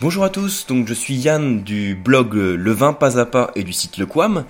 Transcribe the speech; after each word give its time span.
Bonjour 0.00 0.24
à 0.24 0.28
tous, 0.28 0.66
donc 0.66 0.88
je 0.88 0.92
suis 0.92 1.14
Yann 1.14 1.62
du 1.62 1.94
blog 1.94 2.34
Le 2.34 2.72
Vin 2.72 2.92
Pas 2.92 3.20
à 3.20 3.26
Pas 3.26 3.52
et 3.54 3.62
du 3.62 3.72
site 3.72 3.96
Le 3.96 4.06
Quam, 4.06 4.44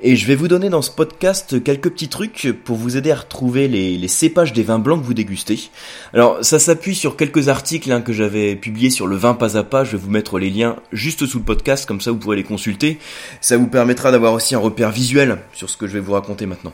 et 0.00 0.16
je 0.16 0.26
vais 0.26 0.34
vous 0.34 0.48
donner 0.48 0.70
dans 0.70 0.82
ce 0.82 0.90
podcast 0.90 1.62
quelques 1.62 1.90
petits 1.90 2.08
trucs 2.08 2.52
pour 2.64 2.76
vous 2.76 2.96
aider 2.96 3.12
à 3.12 3.14
retrouver 3.14 3.68
les, 3.68 4.08
cépages 4.08 4.52
des 4.52 4.64
vins 4.64 4.80
blancs 4.80 5.00
que 5.00 5.06
vous 5.06 5.14
dégustez. 5.14 5.70
Alors 6.12 6.38
ça 6.42 6.58
s'appuie 6.58 6.96
sur 6.96 7.16
quelques 7.16 7.48
articles 7.48 7.92
hein, 7.92 8.00
que 8.00 8.12
j'avais 8.12 8.56
publiés 8.56 8.90
sur 8.90 9.06
le 9.06 9.14
vin 9.14 9.34
pas 9.34 9.56
à 9.56 9.62
pas, 9.62 9.84
je 9.84 9.92
vais 9.92 9.98
vous 9.98 10.10
mettre 10.10 10.40
les 10.40 10.50
liens 10.50 10.74
juste 10.92 11.26
sous 11.26 11.38
le 11.38 11.44
podcast, 11.44 11.86
comme 11.86 12.00
ça 12.00 12.10
vous 12.10 12.18
pourrez 12.18 12.36
les 12.36 12.42
consulter. 12.42 12.98
Ça 13.40 13.56
vous 13.56 13.68
permettra 13.68 14.10
d'avoir 14.10 14.32
aussi 14.32 14.56
un 14.56 14.58
repère 14.58 14.90
visuel 14.90 15.38
sur 15.52 15.70
ce 15.70 15.76
que 15.76 15.86
je 15.86 15.92
vais 15.92 16.00
vous 16.00 16.14
raconter 16.14 16.46
maintenant. 16.46 16.72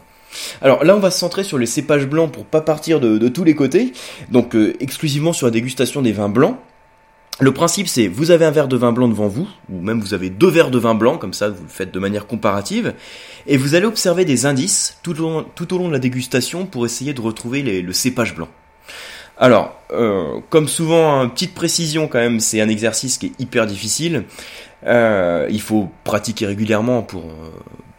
Alors 0.62 0.82
là, 0.82 0.96
on 0.96 1.00
va 1.00 1.10
se 1.10 1.18
centrer 1.18 1.44
sur 1.44 1.58
les 1.58 1.66
cépages 1.66 2.06
blancs 2.06 2.32
pour 2.32 2.46
pas 2.46 2.62
partir 2.62 3.00
de, 3.00 3.28
tous 3.28 3.44
les 3.44 3.54
côtés, 3.54 3.92
donc 4.30 4.56
euh, 4.56 4.74
exclusivement 4.80 5.34
sur 5.34 5.46
la 5.46 5.50
dégustation 5.50 6.00
des 6.00 6.12
vins 6.12 6.30
blancs. 6.30 6.56
Le 7.40 7.52
principe, 7.52 7.88
c'est 7.88 8.06
vous 8.06 8.30
avez 8.30 8.44
un 8.44 8.52
verre 8.52 8.68
de 8.68 8.76
vin 8.76 8.92
blanc 8.92 9.08
devant 9.08 9.26
vous, 9.26 9.48
ou 9.68 9.80
même 9.80 10.00
vous 10.00 10.14
avez 10.14 10.30
deux 10.30 10.48
verres 10.48 10.70
de 10.70 10.78
vin 10.78 10.94
blanc, 10.94 11.18
comme 11.18 11.32
ça 11.32 11.48
vous 11.48 11.64
le 11.64 11.68
faites 11.68 11.90
de 11.92 11.98
manière 11.98 12.28
comparative, 12.28 12.94
et 13.48 13.56
vous 13.56 13.74
allez 13.74 13.86
observer 13.86 14.24
des 14.24 14.46
indices 14.46 14.98
tout 15.02 15.20
au 15.20 15.78
long, 15.78 15.88
de 15.88 15.92
la 15.92 15.98
dégustation 15.98 16.64
pour 16.64 16.86
essayer 16.86 17.12
de 17.12 17.20
retrouver 17.20 17.82
le 17.82 17.92
cépage 17.92 18.36
blanc. 18.36 18.48
Alors, 19.36 19.80
euh, 19.90 20.38
comme 20.48 20.68
souvent, 20.68 21.24
une 21.24 21.30
petite 21.30 21.54
précision 21.54 22.06
quand 22.06 22.20
même, 22.20 22.38
c'est 22.38 22.60
un 22.60 22.68
exercice 22.68 23.18
qui 23.18 23.26
est 23.26 23.40
hyper 23.40 23.66
difficile. 23.66 24.24
Euh, 24.86 25.48
il 25.50 25.60
faut 25.60 25.90
pratiquer 26.04 26.46
régulièrement 26.46 27.02
pour, 27.02 27.24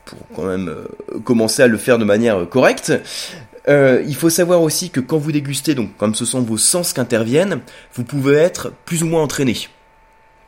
pour 0.06 0.20
quand 0.34 0.46
même 0.46 0.70
euh, 0.70 1.20
commencer 1.26 1.62
à 1.62 1.68
le 1.68 1.78
faire 1.78 1.98
de 1.98 2.06
manière 2.06 2.48
correcte. 2.48 2.94
Euh, 3.68 4.04
il 4.08 4.16
faut 4.16 4.30
savoir 4.30 4.62
aussi 4.62 4.90
que 4.90 5.00
quand 5.00 5.18
vous 5.18 5.32
dégustez, 5.32 5.76
donc 5.76 5.96
comme 5.98 6.16
ce 6.16 6.26
sont 6.26 6.42
vos 6.42 6.58
sens 6.58 6.94
qui 6.94 7.00
interviennent, 7.00 7.62
vous 7.94 8.04
pouvez 8.04 8.36
être 8.36 8.72
plus 8.86 9.04
ou 9.04 9.08
moins 9.08 9.24
entraîné. 9.24 9.56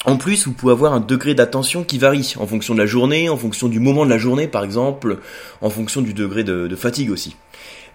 En 0.05 0.15
plus, 0.15 0.45
vous 0.45 0.53
pouvez 0.53 0.71
avoir 0.71 0.93
un 0.93 0.99
degré 0.99 1.33
d'attention 1.33 1.83
qui 1.83 1.97
varie 1.97 2.35
en 2.37 2.45
fonction 2.45 2.73
de 2.75 2.79
la 2.79 2.85
journée, 2.85 3.29
en 3.29 3.37
fonction 3.37 3.67
du 3.67 3.79
moment 3.79 4.05
de 4.05 4.09
la 4.09 4.17
journée 4.17 4.47
par 4.47 4.63
exemple, 4.63 5.19
en 5.61 5.69
fonction 5.69 6.01
du 6.01 6.13
degré 6.13 6.43
de, 6.43 6.75
fatigue 6.75 7.11
aussi. 7.11 7.35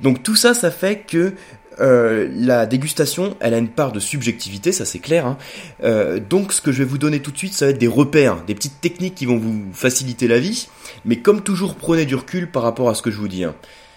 Donc 0.00 0.22
tout 0.22 0.34
ça, 0.34 0.52
ça 0.52 0.70
fait 0.70 1.04
que 1.06 1.32
euh, 1.80 2.28
la 2.34 2.66
dégustation, 2.66 3.36
elle 3.40 3.54
a 3.54 3.58
une 3.58 3.68
part 3.68 3.92
de 3.92 4.00
subjectivité, 4.00 4.72
ça 4.72 4.84
c'est 4.84 4.98
clair. 4.98 5.24
Hein. 5.26 5.38
Euh, 5.84 6.18
donc 6.18 6.52
ce 6.52 6.60
que 6.60 6.72
je 6.72 6.78
vais 6.78 6.84
vous 6.84 6.98
donner 6.98 7.20
tout 7.20 7.30
de 7.30 7.38
suite, 7.38 7.54
ça 7.54 7.66
va 7.66 7.70
être 7.70 7.78
des 7.78 7.86
repères, 7.86 8.44
des 8.44 8.54
petites 8.54 8.80
techniques 8.80 9.14
qui 9.14 9.24
vont 9.24 9.38
vous 9.38 9.62
faciliter 9.72 10.26
la 10.26 10.40
vie. 10.40 10.68
Mais 11.04 11.16
comme 11.16 11.40
toujours, 11.40 11.76
prenez 11.76 12.04
du 12.04 12.16
recul 12.16 12.50
par 12.50 12.64
rapport 12.64 12.90
à 12.90 12.94
ce 12.94 13.00
que 13.00 13.12
je 13.12 13.16
vous 13.16 13.28
dis. 13.28 13.44
Hein. 13.44 13.54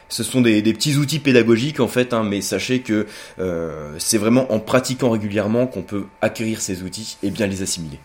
Ce 0.09 0.23
sont 0.23 0.41
des, 0.41 0.61
petits 0.61 0.97
outils 0.97 1.19
pédagogiques 1.19 1.79
en 1.79 1.87
fait, 1.87 2.13
hein, 2.13 2.23
mais 2.23 2.41
sachez 2.41 2.79
que 2.79 3.07
euh, 3.39 3.95
c'est 3.97 4.17
vraiment 4.17 4.51
en 4.53 4.59
pratiquant 4.59 5.09
régulièrement 5.09 5.67
qu'on 5.67 5.81
peut 5.81 6.05
acquérir 6.21 6.61
ces 6.61 6.83
outils 6.83 7.17
et 7.23 7.31
bien 7.31 7.47
les 7.47 7.61
assimiler. 7.61 7.99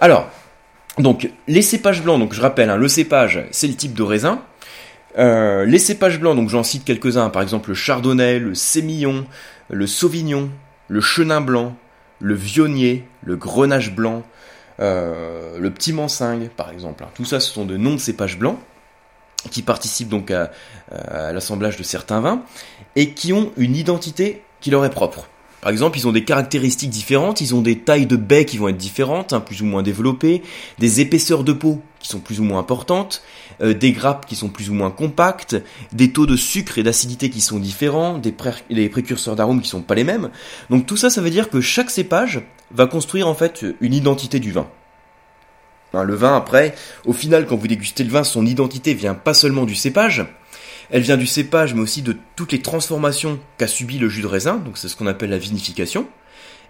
Alors, 0.00 0.28
les 1.46 1.62
cépages 1.62 2.02
blancs, 2.02 2.18
donc 2.18 2.32
je 2.32 2.40
rappelle, 2.40 2.70
hein, 2.70 2.76
le 2.76 2.88
cépage 2.88 3.44
c'est 3.50 3.68
le 3.68 3.74
type 3.74 3.94
de 3.94 4.02
raisin. 4.02 4.42
Euh, 5.18 5.64
les 5.64 5.78
cépages 5.78 6.18
blancs, 6.18 6.34
donc 6.36 6.48
j'en 6.48 6.62
cite 6.62 6.84
quelques-uns, 6.84 7.28
par 7.28 7.42
exemple 7.42 7.68
le 7.68 7.74
chardonnay, 7.74 8.38
le 8.38 8.54
sémillon, 8.54 9.26
le 9.70 9.86
sauvignon, 9.86 10.50
le 10.88 11.00
chenin 11.00 11.40
blanc, 11.40 11.76
le 12.20 12.34
vionnier, 12.34 13.04
le 13.22 13.36
grenache 13.36 13.92
blanc, 13.92 14.22
euh, 14.80 15.58
le 15.58 15.70
petit 15.70 15.92
mansingue 15.92 16.48
par 16.48 16.70
exemple. 16.70 17.04
Hein. 17.04 17.10
Tout 17.14 17.24
ça 17.24 17.40
ce 17.40 17.52
sont 17.52 17.64
de 17.64 17.76
noms 17.76 17.94
de 17.94 18.00
cépages 18.00 18.38
blancs 18.38 18.58
qui 19.50 19.62
participent 19.62 20.08
donc 20.08 20.30
à, 20.30 20.50
l'assemblage 21.32 21.76
de 21.76 21.82
certains 21.82 22.20
vins 22.20 22.42
et 22.96 23.10
qui 23.10 23.32
ont 23.32 23.50
une 23.56 23.76
identité 23.76 24.42
qui 24.60 24.70
leur 24.70 24.84
est 24.84 24.90
propre. 24.90 25.28
Par 25.62 25.70
exemple, 25.70 25.96
ils 25.96 26.08
ont 26.08 26.12
des 26.12 26.24
caractéristiques 26.24 26.90
différentes, 26.90 27.40
ils 27.40 27.54
ont 27.54 27.62
des 27.62 27.78
tailles 27.78 28.06
de 28.06 28.16
baies 28.16 28.44
qui 28.44 28.58
vont 28.58 28.68
être 28.68 28.76
différentes, 28.76 29.32
hein, 29.32 29.38
plus 29.38 29.62
ou 29.62 29.64
moins 29.64 29.84
développées, 29.84 30.42
des 30.80 31.00
épaisseurs 31.00 31.44
de 31.44 31.52
peau 31.52 31.80
qui 32.00 32.08
sont 32.08 32.18
plus 32.18 32.40
ou 32.40 32.42
moins 32.42 32.58
importantes, 32.58 33.22
euh, 33.62 33.72
des 33.72 33.92
grappes 33.92 34.26
qui 34.26 34.34
sont 34.34 34.48
plus 34.48 34.70
ou 34.70 34.74
moins 34.74 34.90
compactes, 34.90 35.56
des 35.92 36.12
taux 36.12 36.26
de 36.26 36.34
sucre 36.34 36.78
et 36.78 36.82
d'acidité 36.82 37.30
qui 37.30 37.40
sont 37.40 37.60
différents, 37.60 38.18
des, 38.18 38.34
des 38.70 38.88
précurseurs 38.88 39.36
d'arômes 39.36 39.62
qui 39.62 39.68
sont 39.68 39.82
pas 39.82 39.94
les 39.94 40.02
mêmes. 40.02 40.30
Donc 40.68 40.84
tout 40.84 40.96
ça, 40.96 41.10
ça 41.10 41.20
veut 41.20 41.30
dire 41.30 41.48
que 41.48 41.60
chaque 41.60 41.90
cépage 41.90 42.42
va 42.72 42.86
construire 42.86 43.28
en 43.28 43.34
fait 43.34 43.64
une 43.80 43.94
identité 43.94 44.40
du 44.40 44.50
vin. 44.50 44.66
Hein, 45.94 46.04
le 46.04 46.14
vin, 46.14 46.36
après, 46.36 46.74
au 47.04 47.12
final, 47.12 47.46
quand 47.46 47.56
vous 47.56 47.68
dégustez 47.68 48.04
le 48.04 48.10
vin, 48.10 48.24
son 48.24 48.46
identité 48.46 48.94
vient 48.94 49.14
pas 49.14 49.34
seulement 49.34 49.64
du 49.64 49.74
cépage, 49.74 50.24
elle 50.90 51.02
vient 51.02 51.16
du 51.16 51.26
cépage, 51.26 51.74
mais 51.74 51.80
aussi 51.80 52.02
de 52.02 52.16
toutes 52.36 52.52
les 52.52 52.60
transformations 52.60 53.38
qu'a 53.58 53.66
subi 53.66 53.98
le 53.98 54.08
jus 54.08 54.22
de 54.22 54.26
raisin, 54.26 54.56
donc 54.56 54.78
c'est 54.78 54.88
ce 54.88 54.96
qu'on 54.96 55.06
appelle 55.06 55.30
la 55.30 55.38
vinification. 55.38 56.06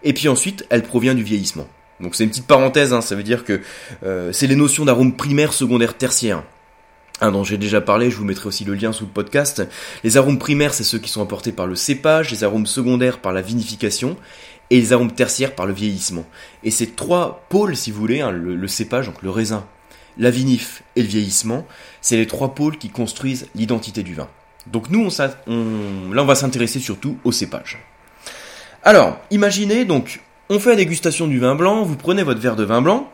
Et 0.05 0.13
puis 0.13 0.29
ensuite, 0.29 0.67
elle 0.71 0.83
provient 0.83 1.15
du 1.15 1.23
vieillissement. 1.23 1.67
Donc 2.01 2.15
c'est 2.15 2.25
une 2.25 2.31
petite 2.31 2.47
parenthèse, 2.47 2.93
hein, 2.93 3.01
ça 3.01 3.15
veut 3.15 3.23
dire 3.23 3.45
que 3.45 3.61
euh, 4.05 4.33
c'est 4.33 4.47
les 4.47 4.57
notions 4.57 4.85
d'arôme 4.85 5.17
primaire, 5.17 5.53
secondaire, 5.53 5.97
tertiaire. 5.97 6.43
Hein, 7.23 7.31
dont 7.31 7.45
j'ai 7.45 7.57
déjà 7.57 7.81
parlé, 7.81 8.11
je 8.11 8.17
vous 8.17 8.25
mettrai 8.25 8.49
aussi 8.49 8.65
le 8.65 8.75
lien 8.75 8.93
sous 8.93 9.05
le 9.05 9.11
podcast. 9.11 9.63
Les 10.03 10.17
arômes 10.17 10.41
primaires, 10.41 10.75
c'est 10.75 10.83
ceux 10.83 10.99
qui 10.99 11.09
sont 11.09 11.23
apportés 11.23 11.53
par 11.53 11.69
le 11.69 11.77
cépage, 11.77 12.33
les 12.33 12.43
arômes 12.43 12.67
secondaires 12.67 13.21
par 13.21 13.33
la 13.33 13.43
vinification, 13.43 14.17
et 14.71 14.81
les 14.81 14.93
arômes 14.93 15.13
tertiaires 15.13 15.55
par 15.55 15.67
le 15.67 15.73
vieillissement. 15.73 16.25
Et 16.65 16.73
ces 16.73 16.89
trois 16.89 17.45
pôles, 17.49 17.77
si 17.77 17.93
vous 17.93 18.01
voulez, 18.01 18.23
hein, 18.23 18.33
le, 18.33 18.67
cépage, 18.67 19.07
donc 19.07 19.23
le 19.23 19.31
raisin, 19.31 19.65
la 20.19 20.31
vinif 20.31 20.83
et 20.97 21.03
le 21.03 21.07
vieillissement, 21.07 21.65
c'est 22.01 22.17
les 22.17 22.27
trois 22.27 22.57
pôles 22.57 22.77
qui 22.77 22.91
construisent 22.91 23.47
l'identité 23.55 24.03
du 24.03 24.15
vin. 24.15 24.27
Donc 24.67 24.91
nous, 24.91 25.09
là, 25.17 25.33
on 25.47 26.25
va 26.25 26.35
s'intéresser 26.35 26.81
surtout 26.81 27.19
au 27.23 27.31
cépage. 27.31 27.79
Alors, 28.83 29.17
imaginez 29.31 29.85
donc, 29.85 30.23
on 30.49 30.59
fait 30.59 30.71
la 30.71 30.77
dégustation 30.77 31.29
du 31.29 31.39
vin 31.39 31.55
blanc, 31.55 31.85
vous 31.85 31.95
prenez 31.95 32.25
votre 32.25 32.41
verre 32.41 32.57
de 32.57 32.65
vin 32.65 32.83
blanc, 32.83 33.13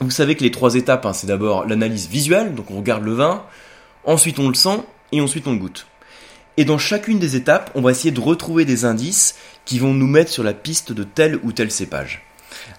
vous 0.00 0.10
savez 0.10 0.34
que 0.34 0.42
les 0.42 0.50
trois 0.50 0.74
étapes, 0.74 1.06
hein, 1.06 1.12
c'est 1.12 1.26
d'abord 1.26 1.66
l'analyse 1.66 2.08
visuelle, 2.08 2.54
donc 2.54 2.70
on 2.70 2.78
regarde 2.78 3.04
le 3.04 3.12
vin, 3.12 3.44
ensuite 4.04 4.38
on 4.38 4.48
le 4.48 4.54
sent, 4.54 4.80
et 5.12 5.20
ensuite 5.20 5.46
on 5.46 5.52
le 5.52 5.58
goûte. 5.58 5.86
Et 6.56 6.64
dans 6.64 6.78
chacune 6.78 7.18
des 7.18 7.36
étapes, 7.36 7.70
on 7.74 7.80
va 7.80 7.92
essayer 7.92 8.10
de 8.10 8.20
retrouver 8.20 8.64
des 8.64 8.84
indices 8.84 9.36
qui 9.64 9.78
vont 9.78 9.94
nous 9.94 10.06
mettre 10.06 10.30
sur 10.30 10.42
la 10.42 10.52
piste 10.52 10.92
de 10.92 11.04
tel 11.04 11.38
ou 11.42 11.52
tel 11.52 11.70
cépage. 11.70 12.22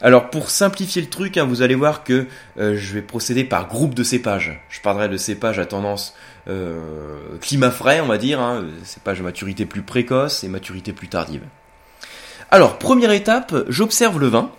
Alors 0.01 0.29
pour 0.29 0.50
simplifier 0.50 1.01
le 1.01 1.09
truc, 1.09 1.38
hein, 1.38 1.46
vous 1.46 1.62
allez 1.62 1.75
voir 1.75 2.03
que 2.03 2.28
euh, 2.59 2.75
je 2.78 2.94
vais 2.94 3.01
procéder 3.01 3.44
par 3.44 3.68
groupe 3.68 3.95
de 3.95 4.03
cépages. 4.03 4.62
Je 4.69 4.81
parlerai 4.81 5.09
de 5.09 5.18
cépages 5.18 5.59
à 5.59 5.66
tendance 5.66 6.16
euh, 6.47 7.38
climat 7.41 7.72
frais, 7.72 8.00
on 8.00 8.07
va 8.07 8.18
dire, 8.18 8.40
hein, 8.40 8.66
cépages 8.84 9.19
de 9.19 9.24
maturité 9.24 9.66
plus 9.66 9.81
précoce 9.81 10.44
et 10.44 10.47
maturité 10.47 10.94
plus 10.94 11.07
tardive. 11.07 11.41
Alors 12.51 12.78
première 12.78 13.12
étape, 13.12 13.56
j'observe 13.69 14.19
le 14.19 14.28
vin. 14.28 14.51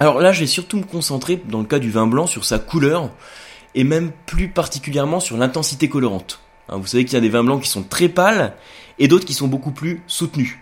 Alors 0.00 0.20
là, 0.20 0.32
je 0.32 0.40
vais 0.40 0.46
surtout 0.46 0.78
me 0.78 0.84
concentrer 0.84 1.40
dans 1.48 1.60
le 1.60 1.66
cas 1.66 1.78
du 1.78 1.90
vin 1.90 2.06
blanc 2.06 2.26
sur 2.26 2.44
sa 2.44 2.58
couleur 2.58 3.10
et 3.74 3.84
même 3.84 4.12
plus 4.26 4.48
particulièrement 4.48 5.20
sur 5.20 5.36
l'intensité 5.36 5.88
colorante. 5.88 6.40
Hein, 6.68 6.78
vous 6.78 6.86
savez 6.86 7.04
qu'il 7.04 7.14
y 7.14 7.16
a 7.16 7.20
des 7.20 7.28
vins 7.28 7.44
blancs 7.44 7.62
qui 7.62 7.68
sont 7.68 7.82
très 7.82 8.08
pâles 8.08 8.54
et 8.98 9.08
d'autres 9.08 9.24
qui 9.24 9.34
sont 9.34 9.48
beaucoup 9.48 9.72
plus 9.72 10.02
soutenus. 10.06 10.58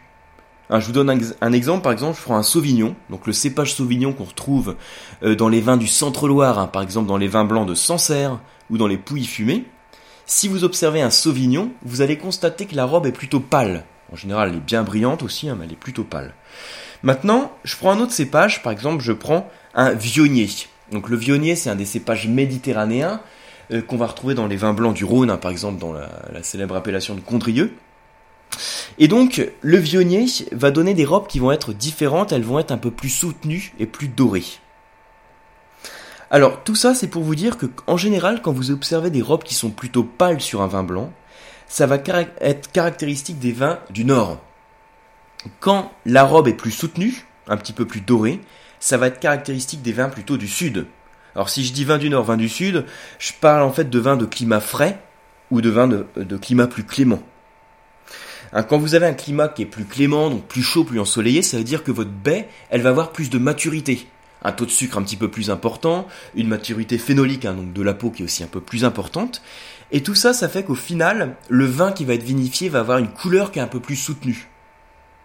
Hein, 0.70 0.80
je 0.80 0.86
vous 0.86 0.92
donne 0.92 1.10
un, 1.40 1.52
exemple, 1.52 1.82
par 1.82 1.92
exemple, 1.92 2.18
je 2.18 2.22
prends 2.22 2.36
un 2.36 2.42
Sauvignon, 2.42 2.94
donc 3.10 3.26
le 3.26 3.32
cépage 3.32 3.74
Sauvignon 3.74 4.12
qu'on 4.12 4.24
retrouve 4.24 4.76
euh, 5.22 5.34
dans 5.34 5.48
les 5.48 5.60
vins 5.60 5.76
du 5.76 5.86
Centre-Loire, 5.86 6.58
hein, 6.58 6.66
par 6.66 6.82
exemple 6.82 7.08
dans 7.08 7.18
les 7.18 7.28
vins 7.28 7.44
blancs 7.44 7.68
de 7.68 7.74
Sancerre 7.74 8.40
ou 8.70 8.78
dans 8.78 8.86
les 8.86 8.96
Pouilles 8.96 9.26
fumées. 9.26 9.64
Si 10.24 10.48
vous 10.48 10.64
observez 10.64 11.02
un 11.02 11.10
Sauvignon, 11.10 11.72
vous 11.82 12.00
allez 12.00 12.16
constater 12.16 12.66
que 12.66 12.76
la 12.76 12.86
robe 12.86 13.06
est 13.06 13.12
plutôt 13.12 13.40
pâle. 13.40 13.84
En 14.12 14.16
général, 14.16 14.50
elle 14.50 14.56
est 14.56 14.60
bien 14.60 14.82
brillante 14.82 15.22
aussi, 15.22 15.46
mais 15.46 15.64
elle 15.64 15.72
est 15.72 15.76
plutôt 15.76 16.04
pâle. 16.04 16.34
Maintenant, 17.02 17.52
je 17.64 17.76
prends 17.76 17.92
un 17.92 18.00
autre 18.00 18.12
cépage, 18.12 18.62
par 18.62 18.72
exemple, 18.72 19.02
je 19.02 19.12
prends 19.12 19.50
un 19.74 19.92
Vionnier. 19.92 20.48
Donc 20.90 21.08
le 21.08 21.16
Vionnier, 21.16 21.56
c'est 21.56 21.70
un 21.70 21.74
des 21.74 21.86
cépages 21.86 22.28
méditerranéens 22.28 23.20
euh, 23.72 23.80
qu'on 23.80 23.96
va 23.96 24.06
retrouver 24.06 24.34
dans 24.34 24.46
les 24.46 24.56
vins 24.56 24.72
blancs 24.72 24.94
du 24.94 25.04
Rhône, 25.04 25.30
hein, 25.30 25.36
par 25.36 25.50
exemple 25.50 25.80
dans 25.80 25.92
la, 25.92 26.42
célèbre 26.42 26.76
appellation 26.76 27.14
de 27.14 27.20
Condrieux. 27.20 27.72
Et 28.98 29.08
donc, 29.08 29.50
le 29.62 29.78
vionnier 29.78 30.26
va 30.52 30.70
donner 30.70 30.92
des 30.92 31.06
robes 31.06 31.26
qui 31.26 31.38
vont 31.38 31.52
être 31.52 31.72
différentes, 31.72 32.32
elles 32.32 32.42
vont 32.42 32.58
être 32.58 32.70
un 32.70 32.76
peu 32.78 32.90
plus 32.90 33.08
soutenues 33.08 33.72
et 33.78 33.86
plus 33.86 34.08
dorées. 34.08 34.44
Alors, 36.30 36.62
tout 36.62 36.74
ça, 36.74 36.94
c'est 36.94 37.08
pour 37.08 37.22
vous 37.22 37.34
dire 37.34 37.56
que, 37.56 37.66
en 37.86 37.96
général, 37.96 38.42
quand 38.42 38.52
vous 38.52 38.70
observez 38.70 39.10
des 39.10 39.22
robes 39.22 39.42
qui 39.42 39.54
sont 39.54 39.70
plutôt 39.70 40.04
pâles 40.04 40.40
sur 40.40 40.60
un 40.60 40.66
vin 40.66 40.82
blanc, 40.82 41.12
ça 41.66 41.86
va 41.86 41.96
être 42.40 42.70
caractéristique 42.72 43.38
des 43.38 43.52
vins 43.52 43.78
du 43.88 44.04
Nord. 44.04 44.38
Quand 45.60 45.92
la 46.06 46.24
robe 46.24 46.48
est 46.48 46.54
plus 46.54 46.70
soutenue, 46.70 47.26
un 47.48 47.56
petit 47.56 47.72
peu 47.72 47.86
plus 47.86 48.00
dorée, 48.00 48.40
ça 48.80 48.96
va 48.96 49.08
être 49.08 49.20
caractéristique 49.20 49.82
des 49.82 49.92
vins 49.92 50.08
plutôt 50.08 50.36
du 50.36 50.48
Sud, 50.48 50.86
alors 51.34 51.48
si 51.48 51.64
je 51.64 51.72
dis 51.72 51.84
vin 51.84 51.98
du 51.98 52.10
nord, 52.10 52.24
vin 52.24 52.36
du 52.36 52.48
sud, 52.48 52.84
je 53.18 53.32
parle 53.40 53.62
en 53.62 53.72
fait 53.72 53.88
de 53.88 53.98
vin 53.98 54.16
de 54.16 54.26
climat 54.26 54.60
frais 54.60 54.98
ou 55.50 55.60
de 55.60 55.70
vin 55.70 55.88
de, 55.88 56.36
climat 56.36 56.66
plus 56.66 56.84
clément. 56.84 57.22
Hein, 58.52 58.62
quand 58.62 58.78
vous 58.78 58.94
avez 58.94 59.06
un 59.06 59.14
climat 59.14 59.48
qui 59.48 59.62
est 59.62 59.66
plus 59.66 59.84
clément, 59.84 60.28
donc 60.28 60.46
plus 60.46 60.62
chaud, 60.62 60.84
plus 60.84 61.00
ensoleillé, 61.00 61.42
ça 61.42 61.56
veut 61.56 61.64
dire 61.64 61.84
que 61.84 61.90
votre 61.90 62.10
baie, 62.10 62.48
elle 62.70 62.82
va 62.82 62.90
avoir 62.90 63.12
plus 63.12 63.30
de 63.30 63.38
maturité. 63.38 64.06
Un 64.44 64.52
taux 64.52 64.66
de 64.66 64.70
sucre 64.70 64.98
un 64.98 65.02
petit 65.02 65.16
peu 65.16 65.28
plus 65.28 65.50
important, 65.50 66.06
une 66.34 66.48
maturité 66.48 66.98
phénolique, 66.98 67.44
hein, 67.44 67.54
donc 67.54 67.72
de 67.72 67.82
la 67.82 67.94
peau 67.94 68.10
qui 68.10 68.22
est 68.22 68.24
aussi 68.24 68.42
un 68.42 68.48
peu 68.48 68.60
plus 68.60 68.84
importante. 68.84 69.40
Et 69.90 70.02
tout 70.02 70.14
ça, 70.14 70.34
ça 70.34 70.48
fait 70.48 70.64
qu'au 70.64 70.74
final, 70.74 71.36
le 71.48 71.64
vin 71.64 71.92
qui 71.92 72.04
va 72.04 72.14
être 72.14 72.22
vinifié 72.22 72.68
va 72.68 72.80
avoir 72.80 72.98
une 72.98 73.08
couleur 73.08 73.52
qui 73.52 73.58
est 73.58 73.62
un 73.62 73.68
peu 73.68 73.80
plus 73.80 73.96
soutenue. 73.96 74.48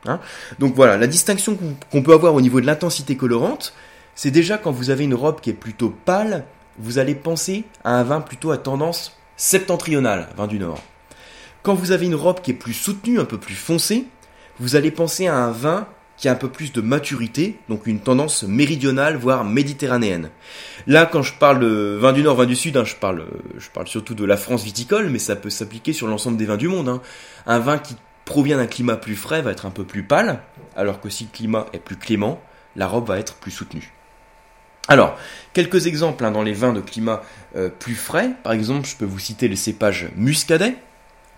Hein 0.10 0.20
donc 0.60 0.76
voilà, 0.76 0.98
la 0.98 1.08
distinction 1.08 1.58
qu'on 1.92 2.04
peut 2.04 2.14
avoir 2.14 2.34
au 2.34 2.42
niveau 2.42 2.62
de 2.62 2.66
l'intensité 2.66 3.18
colorante, 3.18 3.74
c'est 4.16 4.32
déjà 4.32 4.58
quand 4.58 4.72
vous 4.72 4.90
avez 4.90 5.04
une 5.04 5.14
robe 5.14 5.42
qui 5.42 5.50
est 5.50 5.54
plutôt 5.54 5.94
pâle, 6.06 6.46
vous 6.80 7.00
allez 7.00 7.16
penser 7.16 7.66
à 7.84 8.00
un 8.00 8.04
vin 8.04 8.22
plutôt 8.22 8.52
à 8.52 8.58
tendance 8.58 9.18
septentrionale, 9.36 10.30
vin 10.36 10.48
du 10.48 10.60
Nord. 10.60 10.82
Quand 11.64 11.76
vous 11.76 11.92
avez 11.92 12.06
une 12.06 12.16
robe 12.16 12.42
qui 12.42 12.52
est 12.52 12.56
plus 12.56 12.74
soutenue, 12.74 13.20
un 13.20 13.26
peu 13.26 13.38
plus 13.38 13.56
foncée, 13.56 14.06
vous 14.60 14.76
allez 14.76 14.92
penser 14.92 15.28
à 15.28 15.36
un 15.36 15.52
vin 15.52 15.88
qui 16.18 16.28
a 16.28 16.32
un 16.32 16.36
peu 16.36 16.50
plus 16.50 16.74
de 16.74 16.82
maturité, 16.82 17.60
donc 17.70 17.86
une 17.86 18.00
tendance 18.00 18.44
méridionale, 18.44 19.18
voire 19.18 19.46
méditerranéenne. 19.46 20.32
Là, 20.88 21.06
quand 21.06 21.22
je 21.22 21.34
parle 21.34 21.60
de 21.60 21.98
vin 22.02 22.12
du 22.12 22.24
Nord, 22.24 22.38
vin 22.38 22.46
du 22.46 22.56
Sud, 22.56 22.76
hein, 22.76 22.84
je, 22.84 22.96
parle, 22.96 23.26
je 23.58 23.70
parle 23.70 23.88
surtout 23.88 24.16
de 24.16 24.26
la 24.26 24.36
France 24.36 24.64
viticole, 24.64 25.10
mais 25.10 25.20
ça 25.20 25.36
peut 25.36 25.52
s'appliquer 25.52 25.94
sur 25.94 26.08
l'ensemble 26.08 26.38
des 26.38 26.46
vins 26.46 26.58
du 26.58 26.68
monde. 26.68 26.90
Hein. 26.90 27.02
Un 27.46 27.60
vin 27.60 27.78
qui 27.78 27.96
provient 28.28 28.58
d'un 28.58 28.68
climat 28.68 28.98
plus 28.98 29.16
frais 29.16 29.42
va 29.42 29.52
être 29.52 29.66
un 29.66 29.72
peu 29.72 29.86
plus 29.86 30.04
pâle, 30.04 30.42
alors 30.76 31.00
que 31.00 31.10
si 31.10 31.24
le 31.24 31.30
climat 31.32 31.66
est 31.74 31.80
plus 31.80 31.96
clément, 31.96 32.40
la 32.76 32.86
robe 32.86 33.08
va 33.08 33.18
être 33.18 33.36
plus 33.36 33.52
soutenue. 33.52 33.94
Alors, 34.90 35.18
quelques 35.54 35.88
exemples 35.88 36.24
hein, 36.24 36.32
dans 36.32 36.44
les 36.44 36.54
vins 36.54 36.74
de 36.74 36.82
climat 36.82 37.22
euh, 37.56 37.70
plus 37.70 37.96
frais. 37.96 38.32
Par 38.44 38.54
exemple, 38.54 38.88
je 38.88 38.96
peux 38.96 39.06
vous 39.06 39.20
citer 39.20 39.48
les 39.48 39.56
cépages 39.56 40.10
muscadet, 40.16 40.76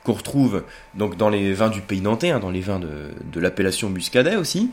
qu'on 0.04 0.14
retrouve 0.14 0.64
donc 0.96 1.16
dans 1.16 1.30
les 1.30 1.54
vins 1.54 1.70
du 1.70 1.82
pays 1.82 2.02
nantais, 2.02 2.32
hein, 2.32 2.40
dans 2.40 2.52
les 2.52 2.62
vins 2.62 2.80
de, 2.80 3.40
l'appellation 3.40 3.90
muscadet 3.90 4.36
aussi. 4.36 4.72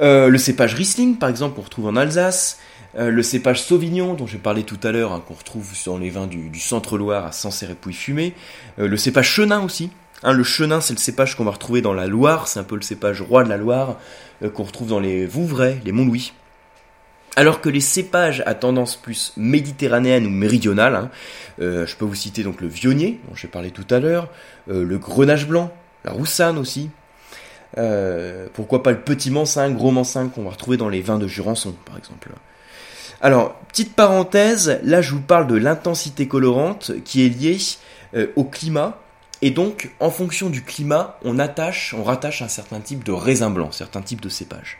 Euh, 0.00 0.28
le 0.28 0.38
cépage 0.38 0.74
Riesling, 0.74 1.16
par 1.16 1.28
exemple, 1.28 1.56
qu'on 1.56 1.62
retrouve 1.62 1.86
en 1.86 1.96
Alsace. 1.96 2.58
Euh, 2.96 3.10
le 3.10 3.22
cépage 3.22 3.62
Sauvignon, 3.62 4.14
dont 4.14 4.26
j'ai 4.26 4.38
parlé 4.38 4.64
tout 4.64 4.78
à 4.82 4.92
l'heure, 4.92 5.12
hein, 5.12 5.22
qu'on 5.26 5.34
retrouve 5.34 5.70
dans 5.86 5.98
les 5.98 6.10
vins 6.10 6.26
du, 6.26 6.60
centre-Loire 6.60 7.26
à 7.26 7.32
Sancerre 7.32 7.70
et 7.70 7.74
Pouilly-Fumé. 7.74 8.34
le 8.78 8.96
cépage 8.96 9.30
Chenin 9.30 9.60
aussi. 9.62 9.90
Le 10.24 10.42
Chenin, 10.42 10.80
c'est 10.80 10.94
le 10.94 10.98
cépage 10.98 11.36
qu'on 11.36 11.44
va 11.44 11.52
retrouver 11.52 11.80
dans 11.80 11.94
la 11.94 12.06
Loire. 12.06 12.48
C'est 12.48 12.60
un 12.60 12.64
peu 12.64 12.76
le 12.76 12.82
cépage 12.82 13.22
roi 13.22 13.44
de 13.44 13.48
la 13.48 13.56
Loire, 13.56 13.96
qu'on 14.54 14.64
retrouve 14.64 14.88
dans 14.88 15.00
les 15.00 15.26
Vouvray, 15.26 15.80
les 15.84 15.92
Montlouis. 15.92 16.32
Alors 17.38 17.60
que 17.60 17.68
les 17.68 17.80
cépages 17.80 18.42
à 18.46 18.54
tendance 18.54 18.96
plus 18.96 19.32
méditerranéenne 19.36 20.26
ou 20.26 20.28
méridionale, 20.28 20.96
hein, 20.96 21.10
euh, 21.60 21.86
je 21.86 21.94
peux 21.94 22.04
vous 22.04 22.16
citer 22.16 22.42
donc 22.42 22.60
le 22.60 22.66
vionnier, 22.66 23.20
dont 23.28 23.36
j'ai 23.36 23.46
parlé 23.46 23.70
tout 23.70 23.86
à 23.90 24.00
l'heure, 24.00 24.28
euh, 24.68 24.84
le 24.84 24.98
grenage 24.98 25.46
blanc, 25.46 25.72
la 26.04 26.10
roussanne 26.10 26.58
aussi, 26.58 26.90
euh, 27.76 28.48
pourquoi 28.54 28.82
pas 28.82 28.90
le 28.90 28.98
petit 28.98 29.30
mansin, 29.30 29.70
gros 29.70 29.92
mansin 29.92 30.28
qu'on 30.28 30.42
va 30.42 30.50
retrouver 30.50 30.78
dans 30.78 30.88
les 30.88 31.00
vins 31.00 31.20
de 31.20 31.28
Jurançon 31.28 31.76
par 31.84 31.96
exemple. 31.96 32.30
Alors, 33.20 33.54
petite 33.68 33.94
parenthèse, 33.94 34.80
là 34.82 35.00
je 35.00 35.12
vous 35.12 35.20
parle 35.20 35.46
de 35.46 35.54
l'intensité 35.56 36.26
colorante 36.26 36.90
qui 37.04 37.24
est 37.24 37.28
liée 37.28 37.58
au 38.34 38.42
climat 38.42 38.98
et 39.40 39.50
donc, 39.50 39.90
en 40.00 40.10
fonction 40.10 40.50
du 40.50 40.62
climat, 40.62 41.18
on 41.24 41.38
attache, 41.38 41.94
on 41.96 42.02
rattache 42.02 42.42
un 42.42 42.48
certain 42.48 42.80
type 42.80 43.04
de 43.04 43.12
raisin 43.12 43.50
blanc, 43.50 43.70
certains 43.70 44.02
types 44.02 44.20
de 44.20 44.28
cépages. 44.28 44.78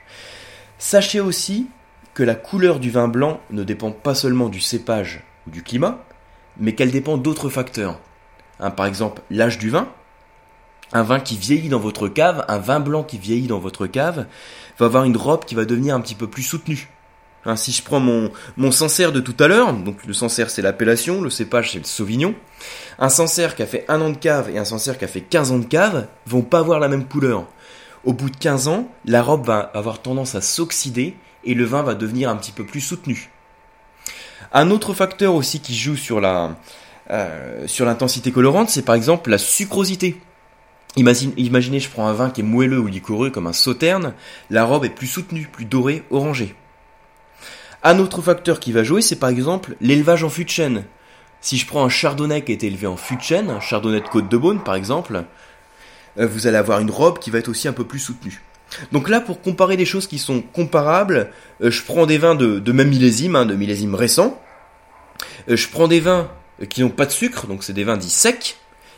Sachez 0.78 1.20
aussi 1.20 1.68
que 2.14 2.24
la 2.24 2.34
couleur 2.34 2.80
du 2.80 2.90
vin 2.90 3.06
blanc 3.06 3.40
ne 3.50 3.62
dépend 3.62 3.92
pas 3.92 4.14
seulement 4.16 4.48
du 4.48 4.60
cépage 4.60 5.22
ou 5.46 5.50
du 5.50 5.62
climat, 5.62 6.04
mais 6.56 6.74
qu'elle 6.74 6.90
dépend 6.90 7.16
d'autres 7.16 7.48
facteurs. 7.48 8.00
Hein, 8.58 8.70
par 8.70 8.86
exemple, 8.86 9.22
l'âge 9.30 9.58
du 9.58 9.70
vin. 9.70 9.88
Un 10.92 11.02
vin 11.02 11.20
qui 11.20 11.36
vieillit 11.36 11.68
dans 11.68 11.78
votre 11.78 12.08
cave, 12.08 12.44
un 12.48 12.58
vin 12.58 12.80
blanc 12.80 13.04
qui 13.04 13.18
vieillit 13.18 13.46
dans 13.46 13.58
votre 13.58 13.86
cave, 13.86 14.26
va 14.78 14.86
avoir 14.86 15.04
une 15.04 15.16
robe 15.16 15.44
qui 15.44 15.54
va 15.54 15.66
devenir 15.66 15.94
un 15.94 16.00
petit 16.00 16.14
peu 16.14 16.28
plus 16.28 16.42
soutenue. 16.42 16.88
Si 17.56 17.72
je 17.72 17.82
prends 17.82 18.00
mon, 18.00 18.30
mon 18.56 18.70
Sancerre 18.70 19.12
de 19.12 19.20
tout 19.20 19.36
à 19.42 19.48
l'heure, 19.48 19.72
donc 19.72 20.04
le 20.04 20.12
Sancerre 20.12 20.50
c'est 20.50 20.60
l'appellation, 20.60 21.22
le 21.22 21.30
cépage 21.30 21.72
c'est 21.72 21.78
le 21.78 21.84
Sauvignon, 21.84 22.34
un 22.98 23.08
Sancerre 23.08 23.54
qui 23.54 23.62
a 23.62 23.66
fait 23.66 23.84
un 23.88 24.00
an 24.00 24.10
de 24.10 24.16
cave 24.16 24.50
et 24.50 24.58
un 24.58 24.64
Sancerre 24.64 24.98
qui 24.98 25.04
a 25.04 25.08
fait 25.08 25.22
15 25.22 25.52
ans 25.52 25.58
de 25.58 25.64
cave 25.64 26.08
vont 26.26 26.42
pas 26.42 26.58
avoir 26.58 26.78
la 26.78 26.88
même 26.88 27.06
couleur. 27.06 27.46
Au 28.04 28.12
bout 28.12 28.28
de 28.28 28.36
15 28.36 28.68
ans, 28.68 28.88
la 29.04 29.22
robe 29.22 29.46
va 29.46 29.58
avoir 29.60 30.02
tendance 30.02 30.34
à 30.34 30.40
s'oxyder 30.40 31.16
et 31.44 31.54
le 31.54 31.64
vin 31.64 31.82
va 31.82 31.94
devenir 31.94 32.28
un 32.28 32.36
petit 32.36 32.52
peu 32.52 32.64
plus 32.64 32.80
soutenu. 32.80 33.30
Un 34.52 34.70
autre 34.70 34.92
facteur 34.92 35.34
aussi 35.34 35.60
qui 35.60 35.74
joue 35.74 35.96
sur 35.96 36.20
la 36.20 36.56
euh, 37.10 37.66
sur 37.66 37.86
l'intensité 37.86 38.32
colorante, 38.32 38.68
c'est 38.68 38.82
par 38.82 38.94
exemple 38.94 39.30
la 39.30 39.38
sucrosité. 39.38 40.20
imaginez, 40.96 41.80
je 41.80 41.88
prends 41.88 42.06
un 42.06 42.12
vin 42.12 42.28
qui 42.28 42.42
est 42.42 42.44
moelleux 42.44 42.78
ou 42.78 42.86
liquoreux 42.86 43.30
comme 43.30 43.46
un 43.46 43.54
sauterne, 43.54 44.12
la 44.50 44.64
robe 44.64 44.84
est 44.84 44.90
plus 44.90 45.06
soutenue, 45.06 45.48
plus 45.50 45.64
dorée, 45.64 46.02
orangée. 46.10 46.54
Un 47.82 47.98
autre 47.98 48.22
facteur 48.22 48.60
qui 48.60 48.72
va 48.72 48.82
jouer, 48.82 49.02
c'est 49.02 49.16
par 49.16 49.28
exemple 49.28 49.76
l'élevage 49.80 50.24
en 50.24 50.28
fût 50.28 50.44
de 50.44 50.50
chêne. 50.50 50.84
Si 51.40 51.56
je 51.56 51.66
prends 51.66 51.84
un 51.84 51.88
chardonnay 51.88 52.42
qui 52.42 52.52
est 52.52 52.64
élevé 52.64 52.86
en 52.86 52.96
fût 52.96 53.16
de 53.16 53.22
chêne, 53.22 53.50
un 53.50 53.60
chardonnay 53.60 54.00
de 54.00 54.08
côte 54.08 54.28
de 54.28 54.36
Beaune 54.36 54.62
par 54.64 54.74
exemple, 54.74 55.22
euh, 56.18 56.26
vous 56.26 56.46
allez 56.46 56.56
avoir 56.56 56.80
une 56.80 56.90
robe 56.90 57.18
qui 57.20 57.30
va 57.30 57.38
être 57.38 57.48
aussi 57.48 57.68
un 57.68 57.72
peu 57.72 57.84
plus 57.84 58.00
soutenue. 58.00 58.42
Donc 58.92 59.08
là, 59.08 59.20
pour 59.20 59.40
comparer 59.40 59.76
des 59.76 59.86
choses 59.86 60.06
qui 60.06 60.18
sont 60.18 60.42
comparables, 60.42 61.30
euh, 61.62 61.70
je 61.70 61.82
prends 61.84 62.06
des 62.06 62.18
vins 62.18 62.34
de, 62.34 62.58
de 62.58 62.72
même 62.72 62.88
millésime, 62.88 63.36
hein, 63.36 63.46
de 63.46 63.54
millésime 63.54 63.94
récent. 63.94 64.40
Euh, 65.48 65.56
je 65.56 65.68
prends 65.68 65.88
des 65.88 66.00
vins 66.00 66.28
qui 66.68 66.82
n'ont 66.82 66.90
pas 66.90 67.06
de 67.06 67.12
sucre, 67.12 67.46
donc 67.46 67.62
c'est 67.62 67.72
des 67.72 67.84
vins 67.84 67.96
dits 67.96 68.10
secs, 68.10 68.56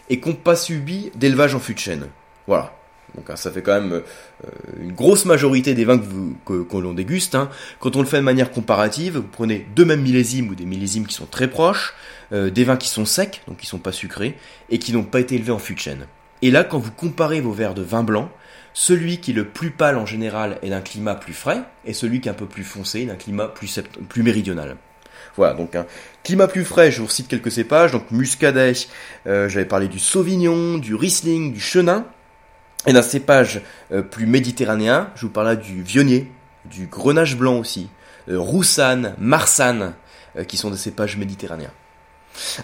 et 0.09 0.21
qui 0.21 0.29
n'ont 0.29 0.35
pas 0.35 0.57
subi 0.57 1.13
d'élevage 1.15 1.55
en 1.55 1.61
fût 1.61 1.75
de 1.75 1.79
chêne. 1.79 2.07
Voilà. 2.47 2.80
Donc 3.17 3.29
hein, 3.29 3.37
ça 3.37 3.51
fait 3.51 3.63
quand 3.63 3.81
même 3.81 3.93
euh, 3.93 4.49
une 4.81 4.93
grosse 4.93 5.25
majorité 5.25 5.75
des 5.75 5.85
vins 5.85 6.01
que, 6.47 6.63
que, 6.63 6.77
l'on 6.77 6.93
déguste. 6.93 7.35
Hein. 7.35 7.51
Quand 7.81 7.97
on 7.97 8.01
le 8.01 8.07
fait 8.07 8.19
de 8.19 8.23
manière 8.23 8.51
comparative, 8.51 9.17
vous 9.17 9.23
prenez 9.23 9.67
deux 9.75 9.85
mêmes 9.85 10.03
millésimes 10.03 10.49
ou 10.49 10.55
des 10.55 10.67
millésimes 10.67 11.07
qui 11.07 11.15
sont 11.15 11.27
très 11.27 11.49
proches, 11.49 11.95
des 12.33 12.63
vins 12.63 12.77
qui 12.77 12.89
sont 12.89 13.05
secs, 13.05 13.43
donc 13.49 13.57
qui 13.57 13.67
sont 13.67 13.81
pas 13.81 13.91
sucrés, 13.91 14.37
et 14.69 14.79
qui 14.79 14.93
n'ont 14.93 15.03
pas 15.03 15.19
été 15.19 15.35
élevés 15.35 15.51
en 15.51 15.59
fût 15.59 15.75
de 15.75 15.81
chêne. 15.81 16.07
Et 16.43 16.51
là, 16.51 16.65
quand 16.65 16.79
vous 16.79 16.93
comparez 16.93 17.41
vos 17.41 17.53
verres 17.53 17.75
de 17.75 17.83
vin 17.83 18.03
blanc, 18.03 18.31
celui 18.73 19.19
qui 19.19 19.33
est 19.33 19.35
le 19.35 19.49
plus 19.49 19.71
pâle 19.71 19.97
en 19.97 20.07
général 20.07 20.59
est 20.63 20.71
d'un 20.71 20.81
climat 20.81 21.15
plus 21.15 21.33
frais, 21.33 21.63
et 21.85 21.93
celui 21.93 22.21
qui 22.21 22.29
est 22.29 22.31
un 22.31 22.35
peu 22.35 22.47
plus 22.47 22.65
foncé 22.65 23.01
est 23.01 23.07
d'un 23.07 23.17
climat 23.17 23.49
plus, 23.49 23.81
méridional. 24.17 24.77
Voilà, 25.37 25.55
donc 25.55 25.75
un 25.75 25.87
climat 26.25 26.49
plus 26.49 26.65
frais, 26.65 26.91
je 26.91 27.03
vous 27.03 27.09
cite 27.09 27.29
quelques 27.29 27.51
cépages, 27.51 27.93
donc 27.93 28.11
muscadet, 28.11 28.73
euh, 29.27 29.49
j'avais 29.49 29.67
parlé 29.67 29.89
du 29.89 29.99
sauvignon, 29.99 30.79
du 30.79 30.95
riesling, 30.95 31.53
du 31.53 31.61
chenin, 31.61 32.07
et 32.87 32.93
d'un 32.93 33.03
cépage 33.03 33.61
euh, 33.93 34.03
plus 34.03 34.27
méditerranéen, 34.27 35.11
je 35.15 35.23
vous 35.23 35.33
parlais 35.33 35.57
du 35.57 35.83
vionnier, 35.83 36.31
du 36.65 36.87
grenage 36.87 37.37
blanc 37.37 37.59
aussi, 37.59 37.89
euh, 38.29 38.39
roussanne, 38.39 39.15
marsanne, 39.19 39.95
qui 40.47 40.57
sont 40.57 40.71
des 40.71 40.77
cépages 40.77 41.17
méditerranéens. 41.17 41.73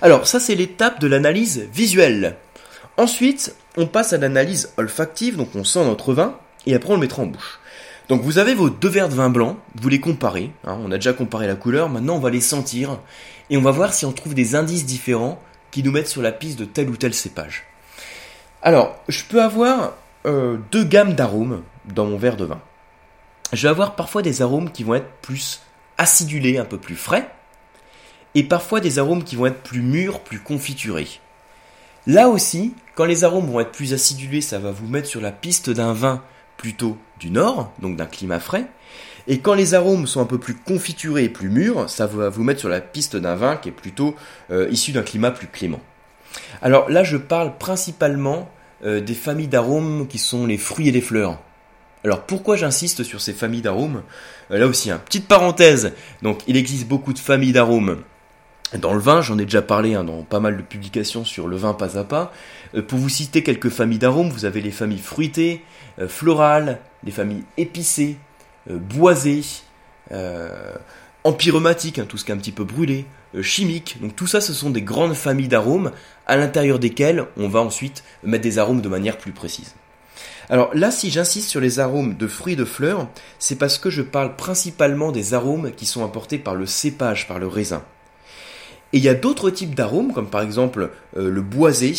Alors 0.00 0.28
ça 0.28 0.38
c'est 0.38 0.54
l'étape 0.54 1.00
de 1.00 1.08
l'analyse 1.08 1.66
visuelle. 1.72 2.36
Ensuite, 2.96 3.56
on 3.76 3.86
passe 3.86 4.12
à 4.12 4.18
l'analyse 4.18 4.72
olfactive, 4.76 5.36
donc 5.36 5.48
on 5.54 5.64
sent 5.64 5.84
notre 5.84 6.14
vin, 6.14 6.38
et 6.64 6.74
après 6.74 6.90
on 6.90 6.94
le 6.94 7.00
mettra 7.00 7.22
en 7.22 7.26
bouche. 7.26 7.58
Donc 8.08 8.22
vous 8.22 8.38
avez 8.38 8.54
vos 8.54 8.70
deux 8.70 8.88
verres 8.88 9.08
de 9.08 9.14
vin 9.14 9.30
blanc, 9.30 9.58
vous 9.74 9.88
les 9.88 10.00
comparez, 10.00 10.52
hein, 10.64 10.78
on 10.82 10.92
a 10.92 10.96
déjà 10.96 11.12
comparé 11.12 11.46
la 11.46 11.56
couleur, 11.56 11.88
maintenant 11.88 12.16
on 12.16 12.20
va 12.20 12.30
les 12.30 12.40
sentir, 12.40 13.00
et 13.50 13.56
on 13.56 13.62
va 13.62 13.72
voir 13.72 13.92
si 13.92 14.06
on 14.06 14.12
trouve 14.12 14.34
des 14.34 14.54
indices 14.54 14.86
différents 14.86 15.42
qui 15.70 15.82
nous 15.82 15.92
mettent 15.92 16.08
sur 16.08 16.22
la 16.22 16.32
piste 16.32 16.58
de 16.58 16.64
tel 16.64 16.88
ou 16.88 16.96
tel 16.96 17.12
cépage. 17.12 17.64
Alors, 18.62 18.96
je 19.08 19.24
peux 19.24 19.42
avoir 19.42 19.94
euh, 20.26 20.58
deux 20.70 20.84
gammes 20.84 21.14
d'arômes 21.14 21.62
dans 21.94 22.06
mon 22.06 22.16
verre 22.16 22.36
de 22.36 22.44
vin. 22.44 22.60
Je 23.52 23.62
vais 23.62 23.68
avoir 23.70 23.94
parfois 23.94 24.22
des 24.22 24.42
arômes 24.42 24.70
qui 24.72 24.82
vont 24.82 24.96
être 24.96 25.10
plus 25.22 25.60
acidulés, 25.98 26.58
un 26.58 26.64
peu 26.64 26.78
plus 26.78 26.96
frais, 26.96 27.30
et 28.34 28.42
parfois 28.42 28.80
des 28.80 28.98
arômes 28.98 29.24
qui 29.24 29.36
vont 29.36 29.46
être 29.46 29.62
plus 29.62 29.82
mûrs, 29.82 30.20
plus 30.20 30.40
confiturés. 30.40 31.08
Là 32.06 32.28
aussi, 32.28 32.74
quand 32.94 33.04
les 33.04 33.24
arômes 33.24 33.46
vont 33.46 33.60
être 33.60 33.72
plus 33.72 33.94
acidulés, 33.94 34.40
ça 34.40 34.58
va 34.58 34.72
vous 34.72 34.86
mettre 34.86 35.08
sur 35.08 35.20
la 35.20 35.32
piste 35.32 35.70
d'un 35.70 35.92
vin 35.92 36.22
plutôt 36.56 36.98
du 37.18 37.30
nord, 37.30 37.72
donc 37.80 37.96
d'un 37.96 38.06
climat 38.06 38.40
frais. 38.40 38.66
Et 39.28 39.40
quand 39.40 39.54
les 39.54 39.74
arômes 39.74 40.06
sont 40.06 40.20
un 40.20 40.26
peu 40.26 40.38
plus 40.38 40.54
confiturés 40.54 41.24
et 41.24 41.28
plus 41.28 41.48
mûrs, 41.48 41.90
ça 41.90 42.06
va 42.06 42.28
vous 42.28 42.44
mettre 42.44 42.60
sur 42.60 42.68
la 42.68 42.80
piste 42.80 43.16
d'un 43.16 43.34
vin 43.34 43.56
qui 43.56 43.70
est 43.70 43.72
plutôt 43.72 44.14
euh, 44.50 44.68
issu 44.70 44.92
d'un 44.92 45.02
climat 45.02 45.30
plus 45.30 45.48
clément. 45.48 45.80
Alors 46.62 46.88
là, 46.88 47.02
je 47.02 47.16
parle 47.16 47.56
principalement 47.58 48.48
euh, 48.86 49.00
des 49.00 49.14
familles 49.14 49.48
d'arômes 49.48 50.06
qui 50.06 50.18
sont 50.18 50.46
les 50.46 50.58
fruits 50.58 50.88
et 50.88 50.92
les 50.92 51.00
fleurs. 51.00 51.40
Alors 52.04 52.22
pourquoi 52.22 52.54
j'insiste 52.54 53.02
sur 53.02 53.20
ces 53.20 53.32
familles 53.32 53.62
d'arômes? 53.62 54.02
Euh, 54.52 54.58
Là 54.58 54.68
aussi, 54.68 54.92
hein, 54.92 55.02
petite 55.04 55.26
parenthèse. 55.26 55.92
Donc 56.22 56.42
il 56.46 56.56
existe 56.56 56.86
beaucoup 56.86 57.12
de 57.12 57.18
familles 57.18 57.52
d'arômes 57.52 57.98
dans 58.78 58.94
le 58.94 59.00
vin, 59.00 59.22
j'en 59.22 59.38
ai 59.38 59.44
déjà 59.44 59.62
parlé 59.62 59.94
hein, 59.94 60.04
dans 60.04 60.22
pas 60.22 60.40
mal 60.40 60.56
de 60.56 60.62
publications 60.62 61.24
sur 61.24 61.48
le 61.48 61.56
vin 61.56 61.72
pas 61.72 61.98
à 61.98 62.04
pas. 62.04 62.32
Euh, 62.76 62.82
pour 62.82 62.98
vous 62.98 63.08
citer 63.08 63.42
quelques 63.42 63.70
familles 63.70 63.98
d'arômes, 63.98 64.28
vous 64.28 64.44
avez 64.44 64.60
les 64.60 64.70
familles 64.70 64.98
fruitées, 64.98 65.64
florales, 66.08 66.78
les 67.04 67.12
familles 67.12 67.44
épicées, 67.56 68.18
boisées, 68.68 69.42
empyromatiques, 71.24 71.98
hein, 71.98 72.06
tout 72.08 72.18
ce 72.18 72.24
qui 72.24 72.30
est 72.30 72.34
un 72.34 72.38
petit 72.38 72.52
peu 72.52 72.64
brûlé, 72.64 73.06
chimiques. 73.42 73.98
Donc 74.00 74.16
tout 74.16 74.26
ça, 74.26 74.40
ce 74.40 74.52
sont 74.52 74.70
des 74.70 74.82
grandes 74.82 75.14
familles 75.14 75.48
d'arômes 75.48 75.92
à 76.26 76.36
l'intérieur 76.36 76.78
desquelles 76.78 77.24
on 77.36 77.48
va 77.48 77.60
ensuite 77.60 78.02
mettre 78.22 78.42
des 78.42 78.58
arômes 78.58 78.80
de 78.80 78.88
manière 78.88 79.18
plus 79.18 79.32
précise. 79.32 79.74
Alors 80.48 80.70
là, 80.74 80.90
si 80.90 81.10
j'insiste 81.10 81.48
sur 81.48 81.60
les 81.60 81.80
arômes 81.80 82.16
de 82.16 82.26
fruits 82.26 82.52
et 82.52 82.56
de 82.56 82.64
fleurs, 82.64 83.08
c'est 83.38 83.56
parce 83.56 83.78
que 83.78 83.90
je 83.90 84.02
parle 84.02 84.36
principalement 84.36 85.10
des 85.10 85.34
arômes 85.34 85.72
qui 85.72 85.86
sont 85.86 86.04
apportés 86.04 86.38
par 86.38 86.54
le 86.54 86.66
cépage, 86.66 87.26
par 87.26 87.38
le 87.38 87.48
raisin. 87.48 87.82
Et 88.92 88.98
il 88.98 89.02
y 89.02 89.08
a 89.08 89.14
d'autres 89.14 89.50
types 89.50 89.74
d'arômes, 89.74 90.12
comme 90.12 90.30
par 90.30 90.42
exemple 90.42 90.90
euh, 91.16 91.30
le 91.30 91.42
boisé, 91.42 91.94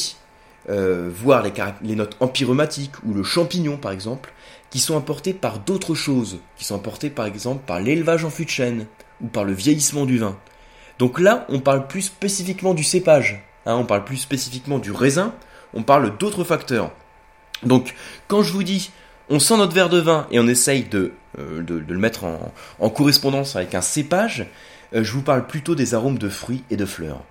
euh, 0.70 1.10
voire 1.14 1.44
les, 1.44 1.52
les, 1.82 1.96
notes 1.96 2.16
empyromatiques 2.22 3.04
ou 3.06 3.14
le 3.14 3.24
champignon 3.24 3.78
par 3.78 3.92
exemple, 3.92 4.34
qui 4.70 4.80
sont 4.80 4.98
apportés 4.98 5.34
par 5.34 5.60
d'autres 5.60 5.96
choses, 5.96 6.40
qui 6.58 6.64
sont 6.64 6.76
apportés 6.76 7.10
par 7.10 7.26
exemple 7.26 7.64
par 7.66 7.82
l'élevage 7.82 8.24
en 8.24 8.30
fût 8.30 8.46
de 8.46 8.50
chêne 8.50 8.86
ou 9.22 9.28
par 9.28 9.44
le 9.44 9.54
vieillissement 9.54 10.06
du 10.06 10.18
vin. 10.18 10.38
Donc 11.00 11.20
là, 11.20 11.46
on 11.50 11.60
parle 11.60 11.88
plus 11.88 12.04
spécifiquement 12.04 12.74
du 12.74 12.84
cépage, 12.84 13.44
hein, 13.66 13.76
on 13.76 13.86
parle 13.86 14.04
plus 14.04 14.18
spécifiquement 14.18 14.80
du 14.80 14.92
raisin, 14.92 15.34
on 15.74 15.84
parle 15.84 16.18
d'autres 16.18 16.44
facteurs. 16.44 16.92
Donc 17.64 17.96
quand 18.28 18.44
je 18.44 18.54
vous 18.54 18.64
dis 18.64 18.92
on 19.30 19.40
sent 19.40 19.58
notre 19.58 19.74
verre 19.74 19.90
de 19.90 20.00
vin 20.00 20.28
et 20.32 20.40
on 20.40 20.48
essaye 20.48 20.84
de, 20.84 21.12
euh, 21.38 21.62
le 21.68 21.98
mettre 21.98 22.24
en, 22.80 22.90
correspondance 22.90 23.56
avec 23.56 23.76
un 23.76 23.82
cépage, 23.82 24.48
euh, 24.94 25.04
je 25.04 25.12
vous 25.12 25.22
parle 25.22 25.46
plutôt 25.48 25.76
des 25.76 25.94
arômes 25.94 26.18
de 26.18 26.30
fruits 26.30 26.64
et 26.70 26.78
de 26.78 26.86
fleurs. 26.86 27.24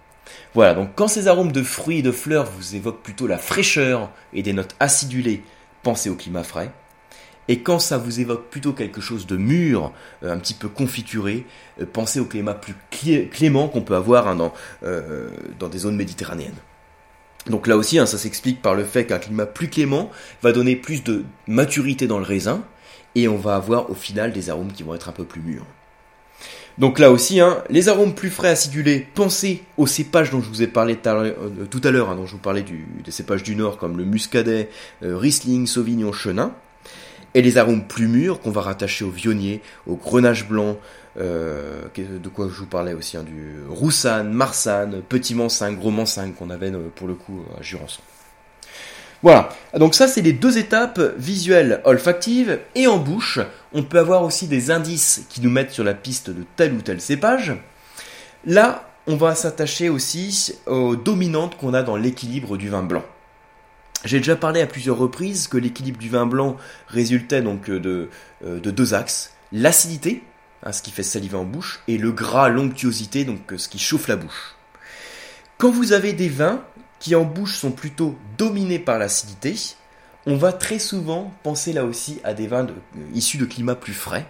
Voilà, 0.54 0.74
donc 0.74 0.90
quand 0.94 1.08
ces 1.08 1.28
arômes 1.28 1.52
de 1.52 1.62
fruits 1.62 1.98
et 1.98 2.02
de 2.02 2.12
fleurs 2.12 2.50
vous 2.50 2.74
évoquent 2.74 3.02
plutôt 3.02 3.26
la 3.26 3.38
fraîcheur 3.38 4.10
et 4.32 4.42
des 4.42 4.52
notes 4.52 4.74
acidulées, 4.80 5.42
pensez 5.82 6.10
au 6.10 6.16
climat 6.16 6.42
frais. 6.42 6.70
Et 7.48 7.60
quand 7.60 7.78
ça 7.78 7.98
vous 7.98 8.20
évoque 8.20 8.50
plutôt 8.50 8.72
quelque 8.72 9.00
chose 9.00 9.26
de 9.26 9.36
mûr, 9.36 9.92
euh, 10.22 10.32
un 10.32 10.38
petit 10.38 10.54
peu 10.54 10.68
confituré, 10.68 11.46
pensez 11.92 12.20
au 12.20 12.24
climat 12.24 12.54
plus 12.54 12.74
clément 13.30 13.68
qu'on 13.68 13.82
peut 13.82 13.94
avoir 13.94 14.28
hein, 14.28 14.36
dans, 14.36 14.52
dans 15.58 15.68
des 15.68 15.78
zones 15.78 15.96
méditerranéennes. 15.96 16.54
Donc 17.48 17.66
là 17.66 17.76
aussi, 17.76 17.98
hein, 17.98 18.06
ça 18.06 18.18
s'explique 18.18 18.60
par 18.60 18.74
le 18.74 18.84
fait 18.84 19.06
qu'un 19.06 19.18
climat 19.18 19.46
plus 19.46 19.68
clément 19.68 20.10
va 20.42 20.52
donner 20.52 20.74
plus 20.74 21.04
de 21.04 21.24
maturité 21.46 22.06
dans 22.06 22.18
le 22.18 22.24
raisin, 22.24 22.64
et 23.14 23.28
on 23.28 23.36
va 23.36 23.56
avoir 23.56 23.90
au 23.90 23.94
final 23.94 24.32
des 24.32 24.50
arômes 24.50 24.72
qui 24.72 24.82
vont 24.82 24.94
être 24.94 25.08
un 25.08 25.12
peu 25.12 25.24
plus 25.24 25.40
mûrs. 25.40 25.66
Donc 26.78 26.98
là 26.98 27.10
aussi, 27.10 27.40
hein, 27.40 27.62
les 27.70 27.88
arômes 27.88 28.14
plus 28.14 28.28
frais 28.28 28.50
acidulés, 28.50 29.06
pensez 29.14 29.62
aux 29.78 29.86
cépages 29.86 30.30
dont 30.30 30.42
je 30.42 30.48
vous 30.48 30.62
ai 30.62 30.66
parlé 30.66 30.98
euh, 31.06 31.32
tout 31.70 31.80
à 31.84 31.90
l'heure, 31.90 32.14
dont 32.14 32.26
je 32.26 32.32
vous 32.32 32.38
parlais 32.38 32.62
des 32.62 33.10
cépages 33.10 33.42
du 33.42 33.56
Nord 33.56 33.78
comme 33.78 33.96
le 33.96 34.04
Muscadet, 34.04 34.68
euh, 35.02 35.16
Riesling, 35.16 35.66
Sauvignon, 35.66 36.12
Chenin. 36.12 36.52
Et 37.36 37.42
les 37.42 37.58
arômes 37.58 37.84
plus 37.84 38.08
mûrs 38.08 38.40
qu'on 38.40 38.50
va 38.50 38.62
rattacher 38.62 39.04
au 39.04 39.10
vionnier, 39.10 39.60
au 39.86 39.96
grenache 39.96 40.48
blanc, 40.48 40.78
euh, 41.20 41.82
de 41.94 42.28
quoi 42.30 42.48
je 42.48 42.58
vous 42.58 42.64
parlais 42.64 42.94
aussi, 42.94 43.18
hein, 43.18 43.24
du 43.24 43.58
Roussanne, 43.68 44.32
Marsanne, 44.32 45.02
Petit 45.06 45.34
Mansingue, 45.34 45.78
Gros 45.78 45.90
Mansingue 45.90 46.34
qu'on 46.34 46.48
avait 46.48 46.72
pour 46.94 47.06
le 47.06 47.12
coup 47.12 47.42
à 47.60 47.62
Jurançon. 47.62 48.00
Voilà, 49.22 49.50
donc 49.76 49.94
ça 49.94 50.08
c'est 50.08 50.22
les 50.22 50.32
deux 50.32 50.56
étapes 50.56 50.98
visuelles 51.18 51.82
olfactives 51.84 52.58
et 52.74 52.86
en 52.86 52.96
bouche, 52.96 53.38
on 53.74 53.82
peut 53.82 53.98
avoir 53.98 54.22
aussi 54.22 54.46
des 54.46 54.70
indices 54.70 55.26
qui 55.28 55.42
nous 55.42 55.50
mettent 55.50 55.72
sur 55.72 55.84
la 55.84 55.92
piste 55.92 56.30
de 56.30 56.42
tel 56.56 56.72
ou 56.72 56.80
tel 56.80 57.02
cépage. 57.02 57.52
Là, 58.46 58.88
on 59.06 59.16
va 59.16 59.34
s'attacher 59.34 59.90
aussi 59.90 60.54
aux 60.64 60.96
dominantes 60.96 61.58
qu'on 61.58 61.74
a 61.74 61.82
dans 61.82 61.96
l'équilibre 61.96 62.56
du 62.56 62.70
vin 62.70 62.82
blanc. 62.82 63.04
J'ai 64.06 64.18
déjà 64.18 64.36
parlé 64.36 64.60
à 64.60 64.66
plusieurs 64.66 64.96
reprises 64.96 65.48
que 65.48 65.56
l'équilibre 65.56 65.98
du 65.98 66.08
vin 66.08 66.26
blanc 66.26 66.56
résultait 66.86 67.42
donc 67.42 67.68
de, 67.68 68.08
euh, 68.44 68.60
de 68.60 68.70
deux 68.70 68.94
axes. 68.94 69.32
L'acidité, 69.52 70.22
hein, 70.62 70.70
ce 70.70 70.80
qui 70.80 70.92
fait 70.92 71.02
saliver 71.02 71.36
en 71.36 71.44
bouche, 71.44 71.80
et 71.88 71.98
le 71.98 72.12
gras, 72.12 72.48
l'onctuosité, 72.48 73.24
donc 73.24 73.40
ce 73.56 73.68
qui 73.68 73.80
chauffe 73.80 74.06
la 74.06 74.16
bouche. 74.16 74.54
Quand 75.58 75.70
vous 75.70 75.92
avez 75.92 76.12
des 76.12 76.28
vins 76.28 76.62
qui 77.00 77.16
en 77.16 77.24
bouche 77.24 77.56
sont 77.56 77.72
plutôt 77.72 78.16
dominés 78.38 78.78
par 78.78 78.98
l'acidité, 78.98 79.56
on 80.24 80.36
va 80.36 80.52
très 80.52 80.78
souvent 80.78 81.32
penser 81.42 81.72
là 81.72 81.84
aussi 81.84 82.20
à 82.22 82.32
des 82.32 82.46
vins 82.46 82.66
euh, 82.66 83.00
issus 83.12 83.38
de 83.38 83.44
climats 83.44 83.74
plus 83.74 83.94
frais. 83.94 84.26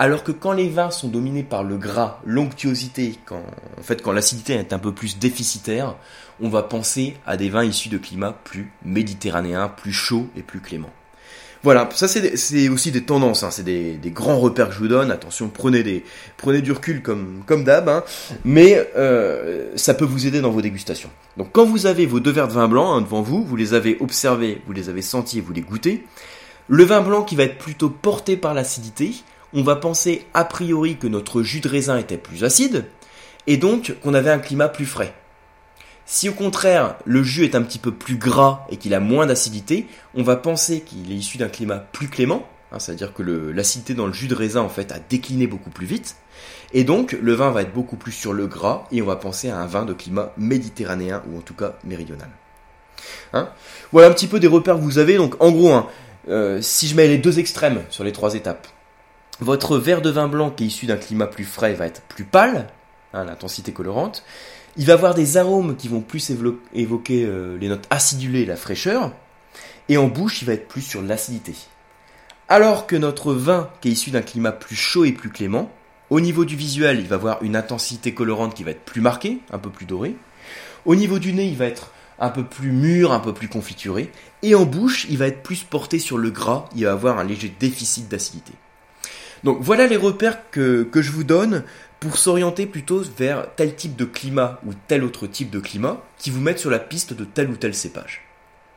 Alors 0.00 0.22
que 0.22 0.30
quand 0.30 0.52
les 0.52 0.68
vins 0.68 0.92
sont 0.92 1.08
dominés 1.08 1.42
par 1.42 1.64
le 1.64 1.76
gras, 1.76 2.20
l'onctuosité, 2.24 3.18
quand, 3.26 3.42
en 3.78 3.82
fait 3.82 4.00
quand 4.00 4.12
l'acidité 4.12 4.52
est 4.54 4.72
un 4.72 4.78
peu 4.78 4.92
plus 4.92 5.18
déficitaire, 5.18 5.96
on 6.40 6.48
va 6.48 6.62
penser 6.62 7.16
à 7.26 7.36
des 7.36 7.50
vins 7.50 7.64
issus 7.64 7.88
de 7.88 7.98
climats 7.98 8.38
plus 8.44 8.70
méditerranéens, 8.84 9.68
plus 9.68 9.92
chauds 9.92 10.28
et 10.36 10.42
plus 10.42 10.60
cléments. 10.60 10.92
Voilà, 11.64 11.88
ça 11.92 12.06
c'est 12.06 12.68
aussi 12.68 12.92
des 12.92 13.02
tendances, 13.02 13.42
hein, 13.42 13.50
c'est 13.50 13.64
des, 13.64 13.98
grands 14.14 14.38
repères 14.38 14.68
que 14.68 14.74
je 14.74 14.78
vous 14.78 14.86
donne. 14.86 15.10
Attention, 15.10 15.48
prenez, 15.48 15.82
des, 15.82 16.04
prenez 16.36 16.62
du 16.62 16.70
recul 16.70 17.02
comme, 17.02 17.42
comme 17.44 17.64
d'hab, 17.64 17.88
hein, 17.88 18.04
mais 18.44 18.88
euh, 18.96 19.72
ça 19.74 19.94
peut 19.94 20.04
vous 20.04 20.28
aider 20.28 20.40
dans 20.40 20.50
vos 20.50 20.62
dégustations. 20.62 21.10
Donc 21.36 21.48
quand 21.50 21.64
vous 21.64 21.86
avez 21.86 22.06
vos 22.06 22.20
deux 22.20 22.30
verres 22.30 22.46
de 22.46 22.52
vin 22.52 22.68
blanc 22.68 22.94
hein, 22.94 23.00
devant 23.00 23.22
vous, 23.22 23.42
vous 23.42 23.56
les 23.56 23.74
avez 23.74 23.96
observés, 23.98 24.62
vous 24.68 24.72
les 24.72 24.88
avez 24.88 25.02
sentis 25.02 25.40
vous 25.40 25.52
les 25.52 25.62
goûtez. 25.62 26.06
Le 26.68 26.84
vin 26.84 27.00
blanc 27.00 27.22
qui 27.22 27.34
va 27.34 27.42
être 27.42 27.58
plutôt 27.58 27.88
porté 27.88 28.36
par 28.36 28.54
l'acidité, 28.54 29.14
on 29.52 29.62
va 29.62 29.76
penser 29.76 30.26
a 30.34 30.44
priori 30.44 30.96
que 30.96 31.06
notre 31.06 31.42
jus 31.42 31.60
de 31.60 31.68
raisin 31.68 31.98
était 31.98 32.18
plus 32.18 32.44
acide, 32.44 32.86
et 33.46 33.56
donc 33.56 33.96
qu'on 34.02 34.14
avait 34.14 34.30
un 34.30 34.38
climat 34.38 34.68
plus 34.68 34.86
frais. 34.86 35.14
Si 36.06 36.28
au 36.28 36.32
contraire 36.32 36.96
le 37.04 37.22
jus 37.22 37.44
est 37.44 37.54
un 37.54 37.62
petit 37.62 37.78
peu 37.78 37.92
plus 37.92 38.16
gras 38.16 38.66
et 38.70 38.76
qu'il 38.76 38.94
a 38.94 39.00
moins 39.00 39.26
d'acidité, 39.26 39.86
on 40.14 40.22
va 40.22 40.36
penser 40.36 40.80
qu'il 40.80 41.12
est 41.12 41.16
issu 41.16 41.38
d'un 41.38 41.48
climat 41.48 41.78
plus 41.78 42.08
clément, 42.08 42.46
hein, 42.72 42.78
c'est-à-dire 42.78 43.12
que 43.12 43.22
l'acidité 43.22 43.94
dans 43.94 44.06
le 44.06 44.12
jus 44.12 44.28
de 44.28 44.34
raisin 44.34 44.62
en 44.62 44.68
fait 44.68 44.92
a 44.92 44.98
décliné 44.98 45.46
beaucoup 45.46 45.70
plus 45.70 45.86
vite, 45.86 46.16
et 46.72 46.84
donc 46.84 47.12
le 47.12 47.32
vin 47.32 47.50
va 47.50 47.62
être 47.62 47.72
beaucoup 47.72 47.96
plus 47.96 48.12
sur 48.12 48.32
le 48.32 48.46
gras 48.46 48.86
et 48.92 49.00
on 49.02 49.06
va 49.06 49.16
penser 49.16 49.48
à 49.48 49.58
un 49.58 49.66
vin 49.66 49.84
de 49.84 49.94
climat 49.94 50.32
méditerranéen 50.36 51.22
ou 51.30 51.38
en 51.38 51.40
tout 51.40 51.54
cas 51.54 51.74
méridional. 51.84 52.28
Hein? 53.32 53.48
Voilà 53.92 54.08
un 54.08 54.12
petit 54.12 54.26
peu 54.26 54.40
des 54.40 54.46
repères 54.46 54.76
que 54.76 54.82
vous 54.82 54.98
avez. 54.98 55.16
Donc 55.16 55.36
en 55.40 55.50
gros, 55.50 55.72
hein, 55.72 55.86
euh, 56.28 56.60
si 56.60 56.88
je 56.88 56.94
mets 56.94 57.08
les 57.08 57.18
deux 57.18 57.38
extrêmes 57.38 57.82
sur 57.90 58.04
les 58.04 58.12
trois 58.12 58.34
étapes, 58.34 58.66
votre 59.40 59.78
verre 59.78 60.02
de 60.02 60.10
vin 60.10 60.28
blanc 60.28 60.50
qui 60.50 60.64
est 60.64 60.66
issu 60.66 60.86
d'un 60.86 60.96
climat 60.96 61.26
plus 61.26 61.44
frais 61.44 61.74
va 61.74 61.86
être 61.86 62.02
plus 62.02 62.24
pâle, 62.24 62.66
l'intensité 63.12 63.72
colorante. 63.72 64.24
Il 64.76 64.86
va 64.86 64.94
avoir 64.94 65.14
des 65.14 65.36
arômes 65.36 65.76
qui 65.76 65.88
vont 65.88 66.00
plus 66.00 66.30
évoquer 66.74 67.24
euh, 67.24 67.56
les 67.58 67.68
notes 67.68 67.86
acidulées 67.90 68.42
et 68.42 68.46
la 68.46 68.56
fraîcheur. 68.56 69.12
Et 69.88 69.96
en 69.96 70.08
bouche, 70.08 70.42
il 70.42 70.46
va 70.46 70.52
être 70.52 70.68
plus 70.68 70.82
sur 70.82 71.02
l'acidité. 71.02 71.54
Alors 72.48 72.86
que 72.86 72.96
notre 72.96 73.32
vin, 73.32 73.70
qui 73.80 73.88
est 73.88 73.92
issu 73.92 74.10
d'un 74.10 74.22
climat 74.22 74.52
plus 74.52 74.76
chaud 74.76 75.04
et 75.04 75.12
plus 75.12 75.30
clément, 75.30 75.70
au 76.10 76.20
niveau 76.20 76.44
du 76.44 76.56
visuel, 76.56 76.98
il 77.00 77.06
va 77.06 77.16
avoir 77.16 77.42
une 77.42 77.56
intensité 77.56 78.14
colorante 78.14 78.54
qui 78.54 78.64
va 78.64 78.70
être 78.70 78.84
plus 78.84 79.00
marquée, 79.00 79.40
un 79.50 79.58
peu 79.58 79.70
plus 79.70 79.86
dorée. 79.86 80.16
Au 80.84 80.94
niveau 80.94 81.18
du 81.18 81.32
nez, 81.32 81.46
il 81.46 81.56
va 81.56 81.66
être 81.66 81.92
un 82.18 82.30
peu 82.30 82.44
plus 82.44 82.72
mûr, 82.72 83.12
un 83.12 83.20
peu 83.20 83.34
plus 83.34 83.48
confituré. 83.48 84.10
Et 84.42 84.54
en 84.54 84.64
bouche, 84.64 85.06
il 85.10 85.18
va 85.18 85.26
être 85.26 85.42
plus 85.42 85.64
porté 85.64 85.98
sur 85.98 86.18
le 86.18 86.30
gras, 86.30 86.68
il 86.74 86.84
va 86.84 86.92
avoir 86.92 87.18
un 87.18 87.24
léger 87.24 87.52
déficit 87.60 88.08
d'acidité. 88.08 88.52
Donc 89.44 89.58
voilà 89.60 89.86
les 89.86 89.96
repères 89.96 90.50
que, 90.50 90.88
je 90.94 91.10
vous 91.10 91.24
donne 91.24 91.64
pour 92.00 92.16
s'orienter 92.16 92.66
plutôt 92.66 93.02
vers 93.16 93.46
tel 93.56 93.74
type 93.74 93.96
de 93.96 94.04
climat 94.04 94.60
ou 94.66 94.70
tel 94.86 95.04
autre 95.04 95.26
type 95.26 95.50
de 95.50 95.58
climat 95.58 96.02
qui 96.18 96.30
vous 96.30 96.40
mettent 96.40 96.58
sur 96.58 96.70
la 96.70 96.78
piste 96.78 97.12
de 97.12 97.24
tel 97.24 97.50
ou 97.50 97.56
tel 97.56 97.74
cépage. 97.74 98.22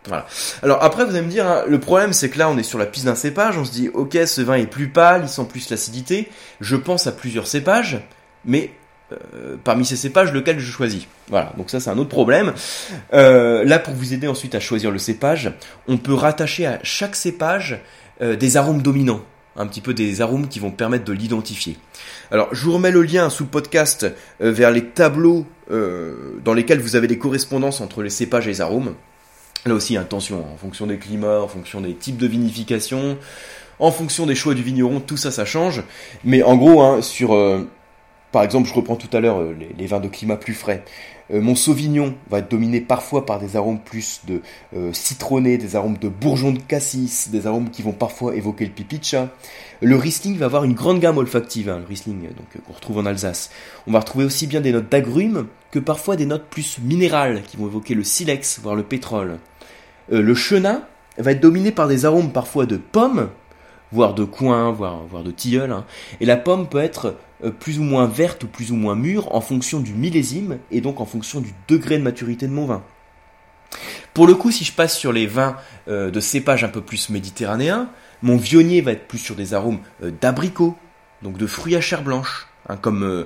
Voilà. 0.08 0.26
Alors 0.64 0.84
après 0.84 1.06
vous 1.06 1.12
allez 1.12 1.26
me 1.26 1.30
dire, 1.30 1.48
hein, 1.48 1.64
le 1.68 1.80
problème 1.80 2.14
c'est 2.14 2.30
que 2.30 2.40
là 2.40 2.50
on 2.50 2.58
est 2.58 2.64
sur 2.64 2.80
la 2.80 2.88
piste 2.88 3.06
d'un 3.06 3.16
cépage, 3.16 3.58
on 3.58 3.66
se 3.66 3.72
dit 3.72 3.90
ok 3.94 4.18
ce 4.26 4.42
vin 4.42 4.56
est 4.56 4.66
plus 4.66 4.88
pâle, 4.88 5.22
il 5.26 5.30
sent 5.30 5.46
plus 5.48 5.70
l'acidité, 5.70 6.30
je 6.60 6.76
pense 6.76 7.06
à 7.06 7.12
plusieurs 7.12 7.46
cépages, 7.46 8.02
mais 8.44 8.72
euh, 9.12 9.58
parmi 9.64 9.86
ces 9.86 9.96
cépages 9.96 10.32
lequel 10.32 10.60
je 10.60 10.72
choisis? 10.72 11.06
Voilà, 11.30 11.54
donc 11.58 11.70
ça 11.70 11.80
c'est 11.80 11.92
un 11.92 11.98
autre 12.00 12.10
problème. 12.10 12.54
Euh, 13.14 13.64
là 13.64 13.78
pour 13.78 13.94
vous 13.94 14.14
aider 14.14 14.28
ensuite 14.28 14.56
à 14.56 14.60
choisir 14.60 14.90
le 14.90 14.98
cépage, 14.98 15.52
on 15.88 15.98
peut 15.98 16.16
rattacher 16.16 16.66
à 16.66 16.80
chaque 16.82 17.16
cépage 17.16 17.80
euh, 18.22 18.36
des 18.36 18.58
arômes 18.58 18.82
dominants 18.82 19.22
un 19.56 19.68
petit 19.68 19.82
peu 19.82 19.94
des 19.94 20.22
arômes 20.22 20.48
qui 20.48 20.60
vont 20.60 20.72
permettre 20.72 21.06
de 21.06 21.14
l'identifier. 21.14 21.78
Alors, 22.32 22.54
je 22.54 22.64
vous 22.64 22.74
remets 22.74 22.92
le 22.92 23.02
lien 23.02 23.30
sous 23.30 23.44
le 23.44 23.50
podcast 23.50 24.06
euh, 24.42 24.52
vers 24.52 24.72
les 24.72 24.86
tableaux 24.86 25.46
euh, 25.70 26.40
dans 26.44 26.54
lesquels 26.54 26.80
vous 26.80 26.96
avez 26.96 27.08
les 27.08 27.18
correspondances 27.18 27.82
entre 27.82 28.02
les 28.04 28.10
cépages 28.10 28.48
et 28.48 28.52
les 28.52 28.62
arômes. 28.62 28.96
Là 29.66 29.76
aussi, 29.76 29.98
attention, 29.98 30.46
en 30.52 30.58
fonction 30.58 30.88
des 30.88 30.98
climats, 30.98 31.42
en 31.42 31.48
fonction 31.48 31.82
des 31.82 31.94
types 31.94 32.18
de 32.18 32.28
vinification, 32.28 33.18
en 33.80 33.92
fonction 33.92 34.26
des 34.26 34.36
choix 34.36 34.54
du 34.54 34.64
vigneron, 34.64 35.00
tout 35.00 35.18
ça, 35.18 35.32
ça 35.32 35.46
change. 35.46 35.84
Mais 36.24 36.42
en 36.42 36.56
gros, 36.56 36.82
hein, 36.82 37.02
sur, 37.02 37.36
euh, 37.36 37.70
par 38.32 38.44
exemple, 38.44 38.70
je 38.70 38.74
reprends 38.74 38.96
tout 38.96 39.16
à 39.16 39.20
l'heure 39.20 39.44
les, 39.78 39.88
vins 39.88 40.00
de 40.00 40.08
climat 40.08 40.38
plus 40.38 40.54
frais. 40.54 40.84
Euh, 41.34 41.42
mon 41.42 41.56
Sauvignon 41.56 42.16
va 42.30 42.40
être 42.40 42.52
dominé 42.52 42.82
parfois 42.82 43.26
par 43.26 43.40
des 43.40 43.56
arômes 43.56 43.80
plus 43.80 44.22
de 44.28 44.42
euh, 44.76 44.92
citronné, 44.94 45.58
des 45.58 45.76
arômes 45.76 45.98
de 45.98 46.10
bourgeon 46.10 46.52
de 46.52 46.60
cassis, 46.60 47.30
des 47.30 47.48
arômes 47.48 47.70
qui 47.70 47.82
vont 47.82 47.94
parfois 47.94 48.36
évoquer 48.36 48.66
le 48.66 48.72
pipicha. 48.72 49.30
Le 49.82 49.96
Riesling 49.96 50.38
va 50.38 50.46
avoir 50.46 50.64
une 50.64 50.74
grande 50.74 51.00
gamme 51.00 51.18
olfactive, 51.18 51.70
hein, 51.70 51.80
le 51.80 51.86
Riesling 51.86 52.28
donc 52.30 52.48
euh, 52.56 52.60
qu'on 52.66 52.74
retrouve 52.74 52.98
en 52.98 53.06
Alsace. 53.06 53.50
On 53.88 53.92
va 53.92 54.00
retrouver 54.00 54.26
aussi 54.26 54.48
bien 54.48 54.62
des 54.62 54.72
notes 54.72 54.90
d'agrumes 54.90 55.48
que 55.72 55.80
parfois 55.80 56.16
des 56.16 56.26
notes 56.26 56.46
plus 56.50 56.80
minérales 56.80 57.42
qui 57.44 57.58
vont 57.58 57.68
évoquer 57.68 57.94
le 57.94 58.04
silex, 58.04 58.60
voire 58.62 58.76
le 58.76 58.84
pétrole. 58.84 59.38
le 60.10 60.34
chenin 60.36 60.84
va 61.18 61.32
être 61.32 61.40
dominé 61.40 61.72
par 61.72 61.88
des 61.88 62.06
arômes 62.06 62.32
parfois 62.32 62.66
de 62.66 62.78
pommes, 62.78 63.30
voire 63.92 64.14
de 64.14 64.24
coin, 64.24 64.72
voire, 64.72 65.24
de 65.24 65.32
tilleul. 65.32 65.72
Hein. 65.72 65.86
Et 66.20 66.26
la 66.26 66.38
pomme 66.38 66.68
peut 66.68 66.80
être 66.80 67.16
euh, 67.44 67.52
plus 67.52 67.80
ou 67.80 67.84
moins 67.84 68.08
verte 68.08 68.44
ou 68.44 68.48
plus 68.48 68.72
ou 68.72 68.76
moins 68.76 68.96
mûre 68.96 69.34
en 69.36 69.42
fonction 69.42 69.80
du 69.80 69.94
millésime 69.94 70.60
et 70.72 70.82
donc 70.82 71.02
en 71.02 71.06
fonction 71.06 71.42
du 71.42 71.54
degré 71.68 71.98
de 71.98 72.04
maturité 72.04 72.48
de 72.48 72.54
mon 72.54 72.66
vin. 72.66 72.84
Pour 74.14 74.28
le 74.28 74.36
coup, 74.36 74.52
si 74.52 74.66
je 74.66 74.74
passe 74.74 74.98
sur 74.98 75.14
les 75.14 75.28
vins 75.28 75.56
euh, 75.88 76.12
de 76.12 76.20
cépage 76.20 76.64
un 76.64 76.70
peu 76.70 76.82
plus 76.82 77.10
méditerranéens, 77.10 77.90
mon 78.22 78.38
vionnier 78.38 78.82
va 78.82 78.92
être 78.92 79.08
plus 79.08 79.18
sur 79.18 79.36
des 79.36 79.54
arômes 79.54 79.80
euh, 80.04 80.12
d'abricots, 80.12 80.76
donc 81.22 81.38
de 81.38 81.48
fruits 81.48 81.76
à 81.76 81.82
chair 81.82 82.04
blanche, 82.04 82.48
hein, 82.68 82.78
comme, 82.78 83.26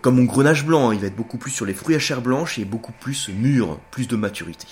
comme 0.00 0.16
mon 0.16 0.24
grenage 0.24 0.64
blanc, 0.66 0.90
hein. 0.90 0.94
il 0.94 1.00
va 1.00 1.06
être 1.06 1.16
beaucoup 1.16 1.38
plus 1.38 1.50
sur 1.50 1.64
les 1.64 1.74
fruits 1.74 1.94
à 1.94 1.98
chair 1.98 2.20
blanche 2.20 2.58
et 2.58 2.64
beaucoup 2.64 2.92
plus 2.92 3.28
mûr, 3.28 3.78
plus 3.90 4.08
de 4.08 4.16
maturité. 4.16 4.66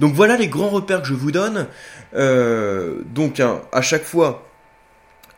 Donc 0.00 0.14
voilà 0.14 0.36
les 0.36 0.48
grands 0.48 0.68
repères 0.68 1.02
que 1.02 1.08
je 1.08 1.14
vous 1.14 1.32
donne. 1.32 1.68
Euh, 2.14 3.00
donc 3.06 3.40
hein, 3.40 3.62
à 3.72 3.82
chaque 3.82 4.04
fois, 4.04 4.46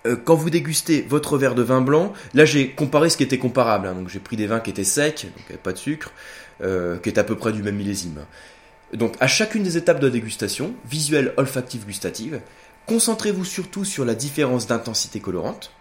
euh, 0.07 0.17
quand 0.23 0.35
vous 0.35 0.51
dégustez 0.51 1.03
votre 1.09 1.39
verre 1.39 1.55
de 1.55 1.63
vin 1.63 1.81
blanc, 1.81 2.13
là 2.35 2.45
j'ai 2.45 2.71
comparé 2.71 3.11
ce 3.11 3.17
qui 3.17 3.23
était 3.23 3.39
comparable. 3.39 3.87
Hein. 3.87 3.95
donc 3.95 4.09
j'ai 4.09 4.19
pris 4.19 4.37
des 4.37 4.47
vins 4.47 4.61
qui 4.61 4.71
étaient 4.71 4.85
secs, 4.85 5.25
donc 5.25 5.59
pas 5.59 5.73
de 5.73 5.79
sucre, 5.79 6.13
euh, 6.63 6.99
qui 6.99 7.09
est 7.09 7.19
à 7.19 7.25
peu 7.25 7.37
près 7.37 7.53
du 7.53 7.63
même 7.63 7.77
millésime. 7.77 8.25
Donc 8.95 9.15
à 9.21 9.27
chacune 9.27 9.63
des 9.63 9.77
étapes 9.77 10.01
de 10.01 10.09
dégustation, 10.09 10.75
visuelle, 10.89 11.35
olfactive, 11.37 11.85
gustative, 11.85 12.41
concentrez-vous 12.87 13.45
surtout 13.45 13.85
sur 13.85 14.05
la 14.05 14.15
différence 14.15 14.67
d'intensité 14.67 15.21
colorante. 15.21 15.73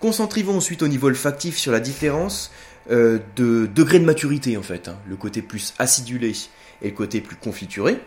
Concentrez-vous 0.00 0.52
ensuite 0.52 0.82
au 0.82 0.88
niveau 0.88 1.06
olfactif 1.06 1.56
sur 1.56 1.72
la 1.72 1.80
différence 1.80 2.50
de 2.88 3.66
degré 3.66 3.98
de 3.98 4.04
maturité 4.04 4.56
en 4.56 4.62
fait, 4.62 4.86
hein. 4.88 4.96
le 5.08 5.16
côté 5.16 5.42
plus 5.42 5.74
acidulé 5.78 6.32
et 6.82 6.90
le 6.90 6.94
côté 6.94 7.20
plus 7.20 7.36
confituré. 7.36 7.98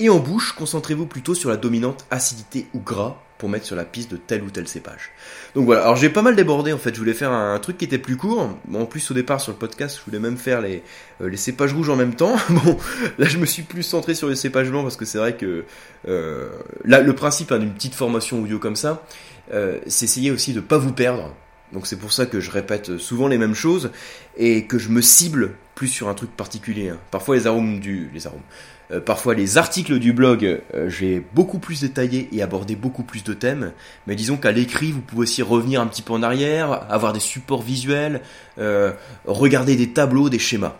Et 0.00 0.08
en 0.08 0.18
bouche, 0.18 0.52
concentrez-vous 0.52 1.06
plutôt 1.06 1.34
sur 1.34 1.50
la 1.50 1.56
dominante 1.56 2.06
acidité 2.10 2.66
ou 2.72 2.80
gras 2.80 3.16
pour 3.38 3.48
mettre 3.48 3.64
sur 3.64 3.76
la 3.76 3.84
piste 3.84 4.10
de 4.10 4.16
tel 4.16 4.42
ou 4.42 4.50
tel 4.50 4.68
cépage. 4.68 5.10
Donc 5.54 5.64
voilà, 5.64 5.82
alors 5.82 5.96
j'ai 5.96 6.10
pas 6.10 6.22
mal 6.22 6.36
débordé 6.36 6.72
en 6.72 6.78
fait, 6.78 6.92
je 6.92 6.98
voulais 6.98 7.14
faire 7.14 7.32
un, 7.32 7.58
truc 7.58 7.78
qui 7.78 7.84
était 7.84 7.98
plus 7.98 8.16
court. 8.16 8.50
en 8.74 8.86
plus 8.86 9.10
au 9.10 9.14
départ 9.14 9.40
sur 9.40 9.52
le 9.52 9.58
podcast, 9.58 9.96
je 9.98 10.04
voulais 10.04 10.18
même 10.18 10.36
faire 10.36 10.60
les, 10.60 10.82
euh, 11.20 11.34
cépages 11.36 11.72
rouges 11.72 11.88
en 11.88 11.96
même 11.96 12.14
temps. 12.14 12.36
bon, 12.48 12.76
là 13.18 13.26
je 13.26 13.38
me 13.38 13.46
suis 13.46 13.62
plus 13.62 13.84
centré 13.84 14.14
sur 14.14 14.28
les 14.28 14.36
cépages 14.36 14.70
blancs 14.70 14.82
parce 14.82 14.96
que 14.96 15.04
c'est 15.04 15.18
vrai 15.18 15.36
que 15.36 15.64
euh, 16.08 16.48
là 16.84 17.00
le 17.00 17.14
principe 17.14 17.52
hein, 17.52 17.58
d'une 17.58 17.72
petite 17.72 17.94
formation 17.94 18.42
audio 18.42 18.58
comme 18.58 18.76
ça, 18.76 19.04
euh, 19.52 19.78
c'est 19.86 20.04
essayer 20.04 20.30
aussi 20.30 20.52
de 20.52 20.60
pas 20.60 20.78
vous 20.78 20.92
perdre. 20.92 21.32
Donc 21.72 21.86
c'est 21.86 21.96
pour 21.96 22.12
ça 22.12 22.26
que 22.26 22.40
je 22.40 22.50
répète 22.50 22.98
souvent 22.98 23.28
les 23.28 23.38
mêmes 23.38 23.54
choses 23.54 23.90
et 24.36 24.66
que 24.66 24.78
je 24.78 24.88
me 24.88 25.02
cible 25.02 25.52
plus 25.78 25.86
sur 25.86 26.08
un 26.08 26.14
truc 26.14 26.36
particulier. 26.36 26.88
Hein. 26.88 26.98
Parfois 27.12 27.36
les 27.36 27.46
arômes 27.46 27.78
du 27.78 28.10
les 28.12 28.26
arômes 28.26 28.42
euh, 28.90 29.00
parfois 29.00 29.34
les 29.34 29.58
articles 29.58 30.00
du 30.00 30.12
blog, 30.12 30.44
euh, 30.74 30.88
j'ai 30.88 31.22
beaucoup 31.34 31.60
plus 31.60 31.82
détaillé 31.82 32.28
et 32.32 32.42
abordé 32.42 32.74
beaucoup 32.74 33.04
plus 33.04 33.22
de 33.22 33.32
thèmes. 33.32 33.70
Mais 34.08 34.16
disons 34.16 34.38
qu'à 34.38 34.50
l'écrit, 34.50 34.90
vous 34.90 35.00
pouvez 35.00 35.22
aussi 35.22 35.40
revenir 35.40 35.80
un 35.80 35.86
petit 35.86 36.02
peu 36.02 36.12
en 36.14 36.22
arrière, 36.24 36.84
avoir 36.90 37.12
des 37.12 37.20
supports 37.20 37.62
visuels, 37.62 38.22
euh, 38.58 38.92
regarder 39.24 39.76
des 39.76 39.90
tableaux, 39.90 40.28
des 40.28 40.40
schémas. 40.40 40.74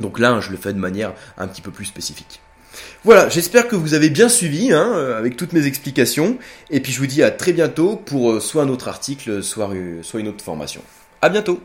Donc 0.00 0.18
là, 0.18 0.40
je 0.40 0.50
le 0.50 0.56
fais 0.56 0.72
de 0.72 0.78
manière 0.78 1.12
un 1.38 1.46
petit 1.46 1.62
peu 1.62 1.70
plus 1.70 1.84
spécifique. 1.84 2.40
Voilà, 3.04 3.28
j'espère 3.28 3.68
que 3.68 3.76
vous 3.76 3.94
avez 3.94 4.10
bien 4.10 4.28
suivi 4.28 4.72
hein, 4.72 4.92
avec 5.16 5.36
toutes 5.36 5.52
mes 5.52 5.66
explications. 5.66 6.36
Et 6.70 6.80
puis 6.80 6.90
je 6.90 6.98
vous 6.98 7.06
dis 7.06 7.22
à 7.22 7.30
très 7.30 7.52
bientôt 7.52 7.94
pour 7.94 8.42
soit 8.42 8.64
un 8.64 8.68
autre 8.70 8.88
article, 8.88 9.42
soit 9.42 9.70
une 9.74 10.28
autre 10.28 10.42
formation. 10.42 10.82
À 11.22 11.28
bientôt 11.28 11.60